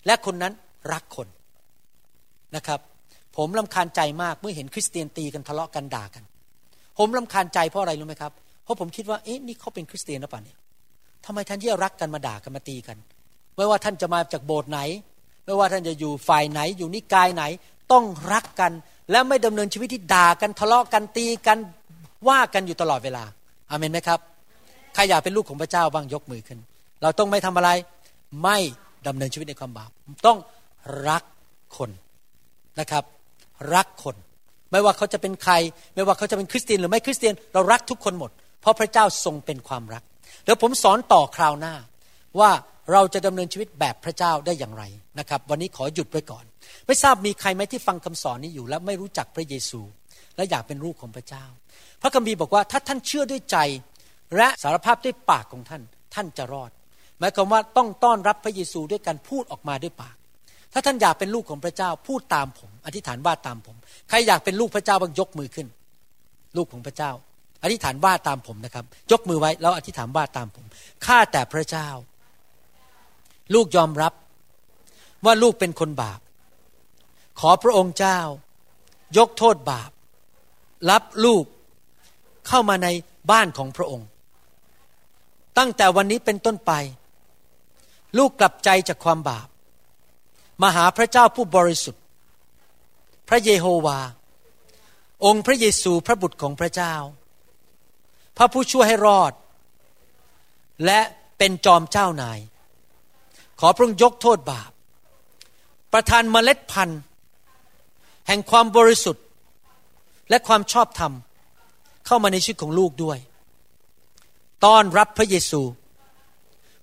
[0.06, 0.54] และคนนั้น
[0.94, 1.28] รักคน
[2.56, 2.80] นะครับ
[3.38, 6.24] ผมลำคาญใจมากเมื่อเห็นคริสเตียนตีกันทะเลาะกันด่ากัน
[6.98, 8.32] ผมลำคาญใจเพราะอะไรรู้ไหมครับ
[8.64, 10.58] เพราะผมคิดว่าเอ๊ะนี่เขาเป็นคริสเตียนหรือเปล่าเนี่ย
[11.26, 12.98] ทำไมท่านที่รักกันมาด่ากันมาตีกัน
[13.56, 14.80] ไม่ว่าท่านจะมาจากโบสถ์ไหน
[15.46, 17.44] ไม่ว่าท่านจะอยู่ฝ่ายไหน อยู่นิกายไหน
[17.92, 18.72] ต้องรักกัน
[19.12, 21.58] และไม่ดำเนินชีวิตที่ด่ากันทะเลาะกันตีกัน
[22.30, 23.24] ว่ากันอยู่ตลอดเวลา
[23.70, 24.20] อาเมนไหมครับ
[24.94, 26.60] ใครอยากเป็นลูกของพระเจ้าบ้างยกมือขึ้น
[27.02, 27.70] เราต้องไม่ทำอะไร
[28.44, 28.58] ไม่
[29.08, 29.90] ดำเนินชีวิตในความบาป
[30.26, 30.38] ต้อง
[31.10, 31.24] รัก
[31.78, 31.90] คน
[32.80, 33.04] นะครับ
[33.76, 34.16] รักคน
[34.72, 35.54] ไม่ว่าเขาจะเป็นใคร
[35.96, 38.32] ไม่ว่าเขาจะเป็นคริสเตียนหรือไม่คริสเตียนเรารักทุกคนหมด
[38.62, 40.04] เพราะพระเจ้าทรงเป็นความรัก
[40.44, 41.76] เดี๋ยวผมสอนต่อคราวหน้า
[42.40, 42.52] ว่า
[42.92, 44.84] เราจะดำเนินชีวิตแบบพระเจ้าได้อย่างไร
[45.20, 46.46] นะครับ วันนี้ขอหยุดไว้ก่อน
[46.88, 49.82] ไม่ทราบมีใครไหมที่ฟังคำสอนนี้อยู่ และไม่รู้จักพระเยซู
[50.36, 51.46] และอยากเป็นลูกของพระเจ้า
[52.02, 53.58] พระคัมภีร์บอกว่าถ้าท่านเชื่อด้วยใจ
[54.38, 55.82] และสารภาพด้วยปากของท่าน
[56.16, 56.72] ท่านจะรอด
[57.20, 60.16] หมายความว่าต้องต้อนรับพระเยซูด้วยการพูดออกมาด้วยปาก
[60.74, 63.76] ถ้าท่านอยากเป็นลูกของพระเจ้าพูดตามผม อธิษฐานว่าตามผม
[64.10, 65.68] ใครอยากเป็นลูกพระเจ้าบ้างยกมือขึ้น
[66.58, 67.12] ลูกของพระเจ้า
[67.64, 70.66] อธิษฐานว่าตามผมนะครับ ยกมือไว้แล้วอธิษฐานว่าตามผม
[71.06, 71.88] ข้าแต่พระเจ้า
[73.54, 74.14] ลูกยอมรับ
[75.26, 76.20] ว่าลูกเป็นคนบาป
[77.40, 78.20] ขอพระองค์เจ้า
[79.18, 79.92] ยกโทษบาป
[80.90, 81.46] รับลูก
[82.48, 82.88] เข้ามาใน
[83.32, 84.08] บ้านของพระองค์
[85.58, 86.72] ตั้งแต่วันนี้เป็นต้นไป
[88.18, 89.48] ลูกกลับใจจากความบาป
[90.62, 92.04] มาหาพระเจ้าผู้บริสุทธิ์
[93.30, 94.00] พระเยโฮวา
[95.26, 96.96] องค์พระเยซูพระบุตรของพระเจ้า
[98.38, 99.34] พระผู้ช่วยให้รอด
[100.86, 101.00] และ
[101.38, 102.40] เป็นจอมเจ้านาย
[103.60, 104.72] ขอพระองค์ยกโทษบาป
[105.94, 107.02] ประทานเมล็ดพันธุ์
[108.28, 109.26] แห่งความบริสุทธิ์
[110.30, 111.14] และความชอบธรรม
[112.06, 113.20] เข้ามาในชีวิตของลูกด้วย
[114.66, 115.62] ต้อนรับพระเยซู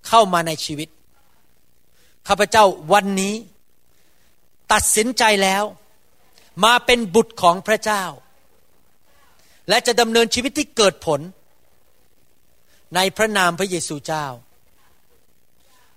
[0.09, 0.89] เข้ามาในชีวิต
[2.29, 3.35] ข้าพเจ้าวันนี้
[4.73, 5.65] ตัดสินใจแล้ว
[6.65, 8.05] มาเป็นบุตรของพระเจ้า
[9.69, 11.21] และจะดำเนินชีวิตที่เกิดผล
[12.95, 14.27] ในพระนามพระเยซูเจ้า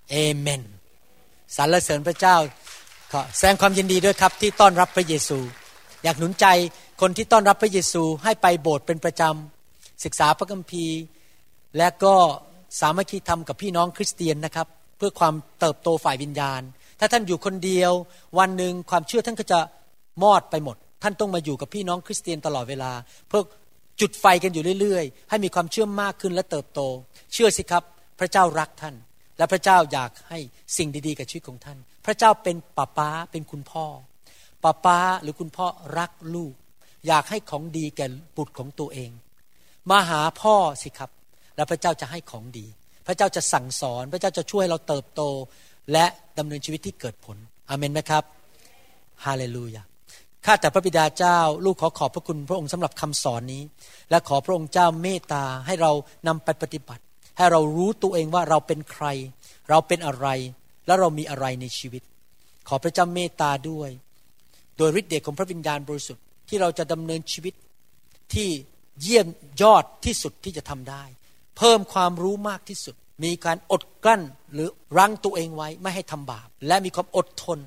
[0.10, 0.62] เอเมน
[1.56, 2.36] สรรเสริญพระเจ้า
[3.12, 5.40] ขอแสดงความยินดีด้วยครับที่ต้อนรับพระเยซู
[6.04, 6.46] อยากหนุนใจ
[7.02, 10.98] คนที่ต้อนรับพระเยซูให้ไปโบสถ์เป็นประจำศึกษาพระคัมภีร์
[11.78, 12.14] และก็
[12.80, 14.68] สามัคคีธรรมกับพี่น้องคริสเตียนนะครับ
[14.98, 16.62] เพื่อความเติบโตฝ่ายวิญญาณ
[17.00, 17.92] ถ้าท่านอยู่คนเดียว
[18.40, 19.60] วันหนึ่งความเชื่อท่านก็จะ
[20.24, 22.92] มอดไปหมด ท่านต้องมาอยู่กับพี่น้องคริสเตียนตลอดเวลา
[23.28, 23.42] เพื่อ
[24.02, 26.82] จุดไฟกันอยู่เรื่อยๆ ให้มีความเชื่อมากขึ้นและเติบโต
[27.34, 27.84] เชื่อสิครับ
[28.20, 28.96] พระเจ้ารักท่าน
[29.38, 30.40] และพระเจ้าอยากให้
[30.78, 33.86] สิ่งดีๆ กับชีวิตของท่าน พระเจ้าเป็นป้าป้าเป็นคุณพ่อ
[34.64, 35.66] ป้าป้าหรือคุณพ่อ
[35.98, 36.54] รักลูก
[37.08, 39.12] อยากให้ของดีแก่บุตรของตัวเอง
[39.90, 41.12] มาหาพ่อสิครับ
[41.56, 42.66] แล้วพระเจ้าจะให้ของดี
[43.08, 45.22] พระเจ้าจะสั่งสอน พระเจ้าจะช่วยเราเติบโต
[45.92, 46.06] และ
[46.38, 47.38] ดำเนินชีวิตที่เกิดผล
[47.70, 48.24] อเมนไหมครับ
[49.26, 49.84] ฮาเลลูยา
[50.46, 53.64] ข้าแต่พระบิดาเจ้า ลูกขอขอบพระคุณพระองค์สำหรับคำสอนนี้
[54.10, 55.92] และขอพระองค์เจ้าเมตตาให้เรา
[56.28, 57.04] นำไปปฏิบัติ
[57.38, 59.06] ให้เรารู้ตัวเองว่าเราเป็นใคร
[59.70, 60.28] เราเป็นอะไร
[60.86, 62.04] และเรามีอะไรในชีวิต
[62.68, 63.90] ขอพระเจ้าเมตตาด้วย
[64.78, 67.54] โดยฤทธิ์เดชของพระวิญญาณบริสุทธิ์ที่เราจะดำเนินชีวิต
[68.34, 68.50] ที่
[69.02, 69.28] เยี่ยม
[69.62, 71.04] ยอดที่สุดที่จะทำได้
[71.58, 74.22] เพิ่มความรู้มากที่สุด มีการอดกลั้น
[74.54, 77.60] หรือรั้งตัวเองไว้ไม่ให้ทำบาป และมีความอดทน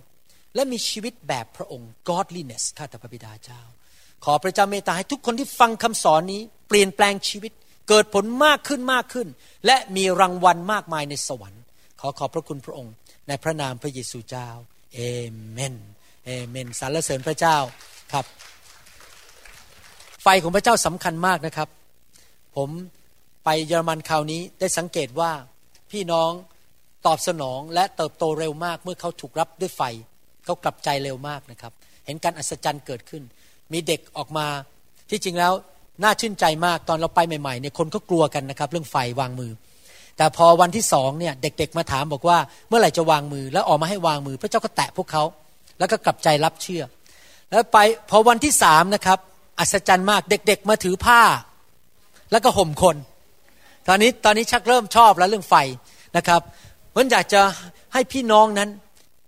[0.55, 3.61] และมีชีวิตแบบพระองค์ godliness ข้าแต่พระบิดาเจ้า
[4.25, 7.53] ขอพระเจ้าเมตตาให้ทุกคนที่ฟังคำสอนนี้ เปลี่ยนแปลงชีวิต
[7.89, 9.29] เกิดผลมากขึ้นมากขึ้น
[9.67, 11.63] และมีรางวัลมากมายในสวรรค์
[12.01, 12.95] ขอขอบพระคุณพระองค์
[13.29, 14.49] ในพระนามพระเยซูเจ้า
[14.95, 15.01] เอ
[15.51, 15.75] เมน
[16.25, 17.57] เอเมนสรรเสริญพระเจ้า
[18.13, 18.25] ครับ
[20.23, 21.69] ไฟของพระเจ้าสำคัญมากนะครับ
[22.57, 22.71] ผม
[23.45, 25.31] ไปเยอรมันคราวนี้ได้สังเกตว่า
[25.91, 26.31] พี่น้อง
[27.07, 29.83] ตอบสนองและเติบโตเร็วมาก เมื่อเขาถูกรับด้วยไฟ
[30.45, 31.73] เขากลับใจเร็วมากนะครับ
[32.07, 33.23] เห็นการอัศจรรย์เกิดขึ้น
[33.73, 34.47] มีเด็กออกมา
[35.11, 35.53] ที่จริงแล้ว
[36.03, 39.53] น่าชื่นใจมากตอนเราไปใหม่ๆเนี่ยคนก็กลัวกันนะครับ เรื่องไฟวางมือ
[40.17, 42.39] แต่พอวันที่สองเนี่ยเด็กๆมาถามบอกว่า
[42.69, 45.25] เมื่อไหร่จะวางมือแล้วออกมาให้วางมือ พระเจ้าก็แตะพวกเขา
[45.79, 46.83] แล้วก็กลับใจรับเชื่อ
[47.51, 47.79] แล้วไป
[48.11, 49.19] พอวันที่สามนะครับ
[49.59, 51.21] อัศจรรย์มากเด็ก ๆ มาถือผ้า
[52.31, 52.97] แล้วก็ห่มคน
[53.89, 55.55] ตอนนี้ตอนนี้ชักเริ่มชอบแล้วเรื่องไฟ
[56.17, 56.41] นะครับ
[56.91, 57.41] เพราะอยากจะ
[57.93, 58.69] ให้พี่น้องนั้น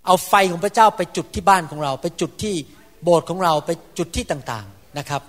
[0.06, 2.54] เอาไฟของพระเจ้าไปจุดที่บ้านของเรา ไปจุดที่
[3.02, 5.22] โบสถ์ของเราไปจุดที่ต่างๆนะครับ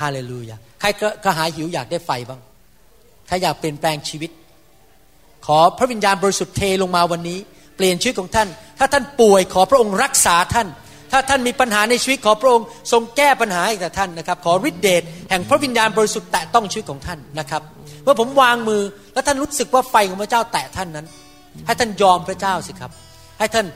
[0.00, 0.88] ฮาเลลูยาใคร
[1.24, 2.40] กระหายหิวอยากได้ไฟบ้าง
[3.28, 4.30] ถ้าอยากเปลี่ยนแปลงชีวิต
[5.46, 7.38] ขอพระวิญญาณบริสุทธิ์เทลงมาวันนี้
[7.76, 8.48] เปลี่ยนชีวิตของท่าน
[8.78, 10.68] ถ้าท่านป่วยขอพระองค์รักษาท่าน
[11.12, 17.62] ถ้าท่านมีปัญหาในชีวิตขอพระองค์ทรงแก้ปัญหาให้กับท่านนะครับ ขอฤทธิเดชแห่งพระวิญญาณบริสุทธิ์แตะต้องชีวิตของท่านนะครับ
[18.04, 18.82] เมื่อผมวางมือ
[19.12, 21.06] แล้วท่านรู้สึกว่าไฟของพระเจ้าแตะท่านนั้น
[21.66, 22.90] ให้ท่านยอมพระเจ้าสิครับ
[23.38, 23.66] ให้ท่าน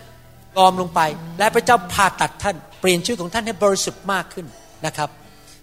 [0.56, 1.00] ยอมลงไป
[1.38, 4.46] และพระเจ้าผ่าตัดท่าน เปลี่ยนชีวิตของท่านให้บริสุทธิ์มากขึ้น
[4.86, 5.08] นะครับ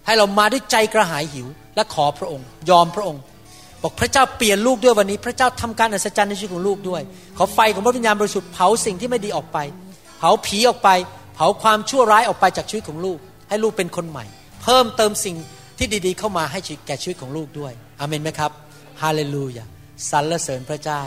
[0.06, 1.46] ให้เรามาด้วยใจกระหายหิว
[1.76, 3.22] และขอพระองค์ ยอมพระองค์
[3.82, 7.02] บอกพระเจ้าเปลี่ยนลูกด้วยวันนี้ พระเจ้าทำการอัศจรรย์ในชีวิตของลูกด้วย
[7.36, 9.58] ขอไฟของพระวิญญาณบริสุทธิ์เผาสิ่งที่ไม่ดีออกไป
[10.18, 10.88] เผาผีออกไป
[11.34, 14.24] เผาความชั่วร้ายออกไปจากชีวิตของลูก ให้ลูกเป็นคนใหม่
[14.62, 15.36] เพิ่มเติมสิ่ง
[15.78, 18.52] ที่ดีๆ เข้ามาให้แก่ชีวิตของลูกด้วย อเมนไหมครับ
[19.02, 19.64] ฮาเลลูยา
[20.10, 21.02] สรรเสริญพระเจ้า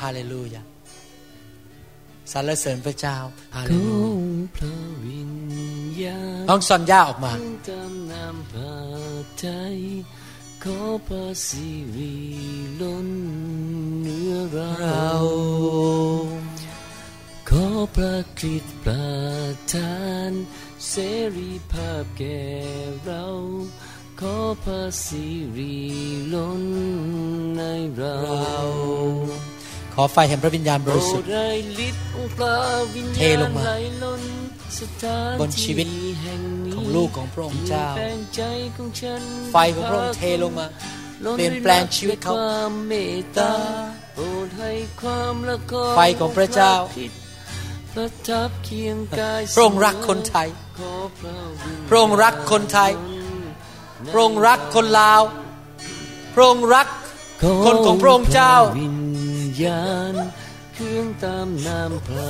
[0.00, 0.62] ฮาเลลูยา
[2.32, 3.16] สรรเสริญพระเจ้า
[3.56, 4.00] ฮาเลลู
[6.02, 7.32] ยาน้องซอนย่าออกมา
[10.64, 12.14] ขอพระสิริ
[12.80, 13.08] ล้น
[14.00, 15.12] เหนือเรา
[17.48, 19.12] ขอพระคริสต์ประ
[19.72, 19.96] ทา
[20.30, 20.32] น
[20.88, 20.94] เส
[21.36, 22.42] รีภาพแก่
[23.04, 23.24] เรา
[24.22, 25.24] ขอพระสิ
[25.56, 25.76] ริ
[26.34, 26.62] ล้น
[27.56, 27.62] ใน
[27.96, 28.22] เรา
[29.94, 31.28] ขอไฟแห่งพระวิญญาณบริสุทธิ์
[33.16, 33.64] เทลงมา
[35.40, 35.86] บนชีวิต
[36.74, 37.86] ของลูกของพระองค์เจ้า
[39.52, 40.66] ไฟของพระองค์เทลงมา
[41.36, 42.34] เปลี่ยนแปลงชีวิตเขา
[45.96, 46.72] ไฟของพระเจ้า
[49.54, 50.48] พระองค์รักคนไทย
[51.88, 52.92] พระองค์รักคนไทย
[54.10, 55.22] พระองค์รักคนลาว
[56.34, 56.88] พระองค์รัก
[57.66, 58.54] คนของพระองค์เจ้า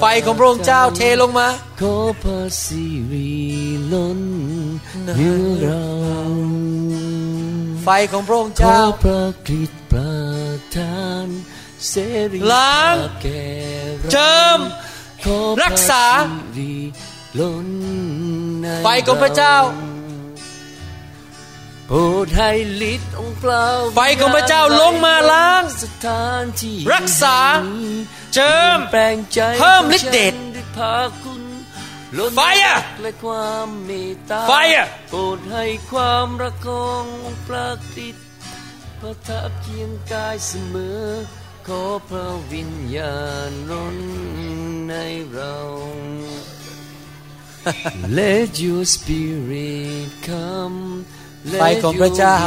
[0.01, 1.49] ไฟของพระองค์เจ้าเทลงมา
[1.81, 3.33] ขอพระสิริ
[3.93, 4.21] ล้น
[5.17, 5.87] เนื้อเรา
[7.85, 10.15] ไฟของพระองค์เจ้าพระกฤษประ
[10.77, 11.27] ทาน
[11.89, 11.95] เส
[12.33, 12.97] รีล้าง
[14.13, 14.59] เจิม
[15.63, 16.05] รักษา
[18.85, 19.57] ไฟของพระเจ้า
[23.95, 25.63] ไฟของพระเจ้าลงมาล้าง
[26.93, 27.39] รักษา
[28.35, 30.35] เจิมแปลงใจเพิ่มฤทธิ์เดช
[32.37, 32.77] ไฟอะ
[34.49, 38.27] ไฟอะโปรดให้ความรักขององค์พระคริสต์
[39.01, 41.05] ประทับเคียงกายเสมอ
[41.67, 43.19] ขอพระวิญญา
[43.51, 43.99] ณร้น
[44.89, 44.95] ใน
[45.33, 45.57] เรา
[48.19, 50.81] Let your spirit come
[51.60, 52.38] ไฟของพระเจ้า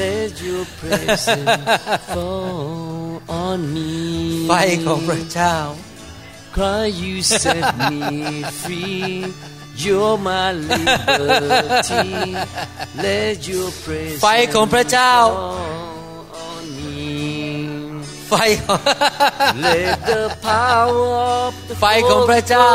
[0.00, 1.36] Let your presence
[2.14, 3.92] fall on me
[4.48, 4.52] ไฟ
[4.86, 5.56] ของพระเจ้า
[6.56, 8.00] Cry you set me
[8.62, 9.06] free
[9.82, 12.10] You're my liberty
[13.06, 15.14] Let your presence ไฟของพระเจ้า
[18.28, 18.34] ไฟ
[18.64, 18.80] ของ
[19.66, 21.06] Let the power
[21.44, 22.68] of the ไฟของพระเจ้า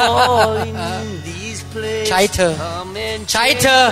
[0.00, 0.74] fall in
[1.26, 1.35] these
[1.77, 2.53] places ใช้เธอ
[3.31, 3.83] ใช้เธอ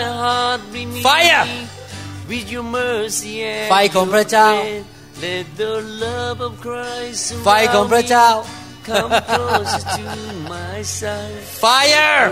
[1.06, 1.46] ไฟอะ
[2.30, 4.50] with your mercy and ไฟของพระเจ้า
[5.24, 5.74] Let the
[6.04, 8.30] love of Christ ไฟของพระเจ้า
[8.90, 10.06] Come closer to
[10.54, 12.24] my side Fire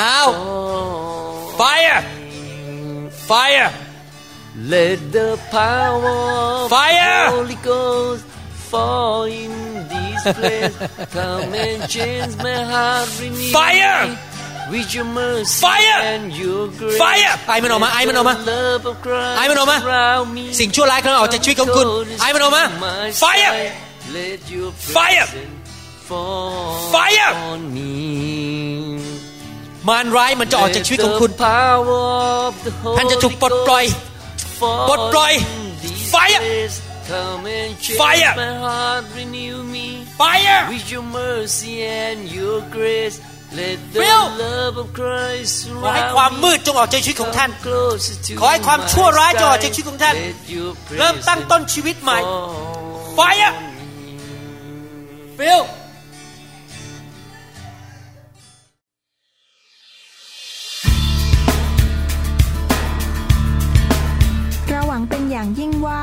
[0.00, 0.26] Now
[1.60, 2.00] Fire
[3.30, 3.70] Fire
[4.72, 8.24] Let the power Fire of the Holy Ghost
[8.72, 9.52] fall in
[9.92, 10.74] this place.
[11.16, 14.00] Come and change my heart, renew Fire!
[14.72, 16.00] With your mercy Fire!
[16.14, 17.00] and your grace.
[17.04, 17.32] Fire!
[17.48, 18.34] ไอมันออกมาไอมันออกมา
[19.36, 19.78] ไอมันออกมา
[20.60, 21.86] สิ่งชั่วร้ายกำลังออกจากชีวิตของคุณ
[22.20, 22.64] ไอมันออกมา
[23.22, 23.52] Fire!
[24.96, 25.26] Fire!
[26.94, 27.30] Fire!
[29.88, 31.30] มารร้ายมันจะออกจากชีวิตของคุณ
[32.96, 33.84] ท่านจะถูกปลดปล่อย
[34.88, 35.32] ปลดปล่อย
[36.12, 36.42] Fire
[37.12, 38.32] Come and change Fire!
[38.42, 39.86] my heart, renew me.
[40.16, 40.60] Fire!
[40.72, 43.20] With your mercy and your grace.
[43.52, 44.00] Let the
[44.44, 47.50] love of Christ ขอให้ความมืดจงออกจากชีวิตของท่าน
[48.40, 50.14] ขอให้ความชั่วร้ายจงออกจากชีวิตของท่าน
[50.98, 52.18] เริ่มตั้งต้นชีวิตใหม่
[53.18, 53.52] Fire!
[55.38, 55.62] Phil!
[64.68, 66.02] เราหวังเป็นอย่างยิ่งว่า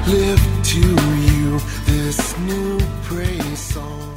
[0.08, 4.07] lift to you this new praise song.